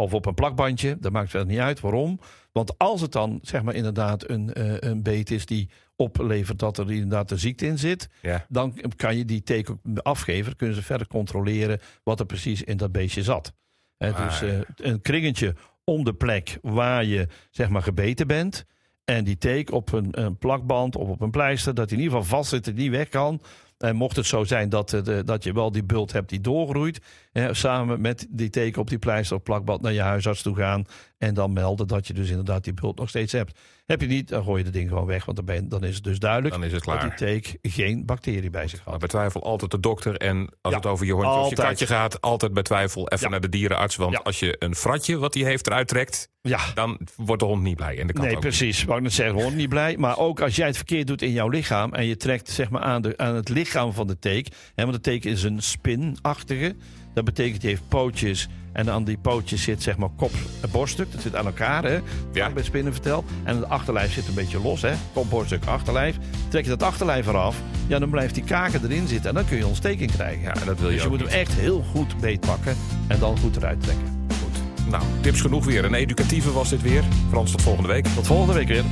Of 0.00 0.14
op 0.14 0.26
een 0.26 0.34
plakbandje, 0.34 0.96
dat 1.00 1.12
maakt 1.12 1.30
verder 1.30 1.48
niet 1.48 1.58
uit. 1.58 1.80
Waarom? 1.80 2.20
Want 2.52 2.78
als 2.78 3.00
het 3.00 3.12
dan 3.12 3.38
zeg 3.42 3.62
maar 3.62 3.74
inderdaad 3.74 4.28
een, 4.30 4.52
eh, 4.52 4.74
een 4.90 5.02
beet 5.02 5.30
is 5.30 5.46
die 5.46 5.70
oplevert 5.96 6.58
dat 6.58 6.78
er 6.78 6.90
inderdaad 6.92 7.28
de 7.28 7.36
ziekte 7.36 7.66
in 7.66 7.78
zit, 7.78 8.08
Ja. 8.22 8.46
dan 8.48 8.74
kan 8.96 9.16
je 9.16 9.24
die 9.24 9.42
teken 9.42 9.80
afgeven. 9.94 10.44
Dan 10.44 10.56
kunnen 10.56 10.76
ze 10.76 10.82
verder 10.82 11.06
controleren 11.06 11.80
wat 12.02 12.20
er 12.20 12.26
precies 12.26 12.62
in 12.62 12.76
dat 12.76 12.92
beestje 12.92 13.22
zat. 13.22 13.52
Maar- 13.98 14.24
Dus 14.28 14.42
eh, 14.42 14.58
een 14.76 15.00
kringetje 15.00 15.54
om 15.84 16.04
de 16.04 16.14
plek 16.14 16.58
waar 16.62 17.04
je 17.04 17.28
zeg 17.50 17.68
maar 17.68 17.82
gebeten 17.82 18.26
bent. 18.26 18.64
En 19.04 19.24
die 19.24 19.38
teek 19.38 19.72
op 19.72 19.92
een, 19.92 20.08
een 20.24 20.38
plakband 20.38 20.96
of 20.96 21.08
op 21.08 21.20
een 21.20 21.30
pleister, 21.30 21.74
dat 21.74 21.88
hij 21.90 21.98
in 21.98 22.04
ieder 22.04 22.18
geval 22.20 22.38
vast 22.38 22.50
zit 22.50 22.66
en 22.68 22.74
niet 22.74 22.90
weg 22.90 23.08
kan. 23.08 23.40
En 23.80 23.96
mocht 23.96 24.16
het 24.16 24.26
zo 24.26 24.44
zijn 24.44 24.68
dat, 24.68 24.92
eh, 24.92 25.02
de, 25.02 25.24
dat 25.24 25.44
je 25.44 25.52
wel 25.52 25.72
die 25.72 25.84
bult 25.84 26.12
hebt 26.12 26.28
die 26.28 26.40
doorgroeit, 26.40 27.00
hè, 27.32 27.54
samen 27.54 28.00
met 28.00 28.26
die 28.30 28.50
teken 28.50 28.80
op 28.80 28.88
die 28.88 28.98
pleister 28.98 29.36
of 29.36 29.42
plakband 29.42 29.82
naar 29.82 29.92
je 29.92 30.00
huisarts 30.00 30.42
toe 30.42 30.56
gaan. 30.56 30.84
En 31.20 31.34
dan 31.34 31.52
melden 31.52 31.86
dat 31.88 32.06
je 32.06 32.12
dus 32.12 32.28
inderdaad 32.30 32.64
die 32.64 32.72
bult 32.74 32.98
nog 32.98 33.08
steeds 33.08 33.32
hebt. 33.32 33.58
Heb 33.86 34.00
je 34.00 34.06
niet, 34.06 34.28
dan 34.28 34.44
gooi 34.44 34.58
je 34.58 34.64
het 34.64 34.72
ding 34.72 34.88
gewoon 34.88 35.06
weg. 35.06 35.24
Want 35.24 35.36
dan, 35.36 35.46
ben, 35.46 35.68
dan 35.68 35.84
is 35.84 35.94
het 35.94 36.04
dus 36.04 36.18
duidelijk 36.18 36.54
Dan 36.54 36.64
is 36.64 36.72
het 36.72 36.84
dat 36.84 36.96
klaar. 36.98 37.08
die 37.16 37.26
teek 37.26 37.58
geen 37.62 38.06
bacterie 38.06 38.50
bij 38.50 38.68
zich 38.68 38.78
Maar 38.78 38.88
had. 38.88 38.98
bij 38.98 39.08
twijfel 39.08 39.42
altijd 39.42 39.70
de 39.70 39.80
dokter. 39.80 40.16
En 40.16 40.38
als 40.60 40.72
Ja, 40.72 40.78
het 40.78 40.86
over 40.86 41.06
je 41.06 41.12
hondje 41.12 41.30
of 41.30 41.48
je 41.50 41.54
katje 41.56 41.86
gaat, 41.86 42.20
altijd 42.20 42.52
bij 42.52 42.62
twijfel 42.62 43.08
even 43.08 43.24
Ja. 43.24 43.30
naar 43.30 43.40
de 43.40 43.48
dierenarts. 43.48 43.96
Want 43.96 44.12
Ja. 44.12 44.18
als 44.18 44.38
je 44.38 44.56
een 44.58 44.74
fratje 44.74 45.18
wat 45.18 45.34
hij 45.34 45.42
heeft 45.44 45.66
eruit 45.66 45.88
trekt, 45.88 46.28
Ja, 46.42 46.60
dan 46.74 47.00
wordt 47.16 47.40
de 47.42 47.48
hond 47.48 47.62
niet 47.62 47.76
blij. 47.76 47.98
En 47.98 48.06
de 48.06 48.12
kat 48.12 48.24
nee, 48.24 48.36
ook 48.36 48.42
niet. 48.42 48.56
precies. 48.56 48.84
Wou 48.84 48.96
ik 48.98 49.04
net 49.04 49.12
zeggen, 49.12 49.42
hond 49.42 49.54
niet 49.56 49.68
blij. 49.68 49.96
Maar 49.96 50.18
ook 50.18 50.40
als 50.40 50.56
jij 50.56 50.66
het 50.66 50.76
verkeerd 50.76 51.06
doet 51.06 51.22
in 51.22 51.32
jouw 51.32 51.48
lichaam 51.48 51.94
en 51.94 52.06
je 52.06 52.16
trekt 52.16 52.48
zeg 52.50 52.70
maar, 52.70 52.82
aan, 52.82 53.02
de, 53.02 53.16
aan 53.16 53.34
het 53.34 53.48
lichaam 53.48 53.92
van 53.92 54.06
de 54.06 54.18
teek. 54.18 54.48
Hè, 54.74 54.82
want 54.82 54.94
de 54.96 55.00
teek 55.02 55.24
is 55.24 55.42
een 55.42 55.62
spinachtige. 55.62 56.76
Dat 57.24 57.34
betekent 57.34 57.60
die 57.60 57.70
heeft 57.70 57.88
pootjes. 57.88 58.48
En 58.72 58.90
aan 58.90 59.04
die 59.04 59.18
pootjes 59.18 59.62
zit 59.62 59.82
zeg 59.82 59.96
maar 59.96 60.08
kop 60.16 60.32
en 60.60 60.70
borststuk. 60.70 61.12
Dat 61.12 61.20
zit 61.20 61.36
aan 61.36 61.46
elkaar, 61.46 61.84
hè? 61.84 61.98
Ja. 62.32 62.46
Ik 62.46 62.54
bij 62.54 62.62
spinnen 62.62 62.92
vertel. 62.92 63.24
En 63.44 63.56
het 63.56 63.68
achterlijf 63.68 64.12
zit 64.12 64.28
een 64.28 64.34
beetje 64.34 64.60
los, 64.60 64.82
hè? 64.82 64.92
Kop, 65.12 65.30
borststuk, 65.30 65.64
achterlijf. 65.64 66.16
Trek 66.48 66.64
je 66.64 66.70
dat 66.70 66.82
achterlijf 66.82 67.26
eraf, 67.26 67.56
ja, 67.86 67.98
dan 67.98 68.10
blijft 68.10 68.34
die 68.34 68.44
kaken 68.44 68.80
erin 68.84 69.08
zitten. 69.08 69.28
En 69.28 69.34
dan 69.34 69.44
kun 69.44 69.56
je 69.56 69.66
ontsteking 69.66 70.12
krijgen. 70.12 70.42
Ja, 70.42 70.52
dat 70.52 70.78
wil 70.78 70.88
je 70.88 70.94
dus 70.94 71.02
je 71.02 71.08
moet 71.08 71.20
hem 71.20 71.28
echt 71.28 71.52
heel 71.52 71.82
goed 71.82 72.20
beetpakken. 72.20 72.76
En 73.06 73.18
dan 73.18 73.38
goed 73.38 73.56
eruit 73.56 73.82
trekken. 73.82 74.26
Goed. 74.42 74.88
Nou, 74.90 75.02
tips 75.20 75.40
genoeg 75.40 75.64
weer. 75.64 75.84
Een 75.84 75.94
educatieve 75.94 76.52
was 76.52 76.68
dit 76.68 76.82
weer. 76.82 77.02
Frans, 77.28 77.50
tot 77.50 77.62
volgende 77.62 77.88
week. 77.88 78.06
Tot 78.06 78.26
volgende 78.26 78.54
week 78.54 78.68
weer. 78.68 78.84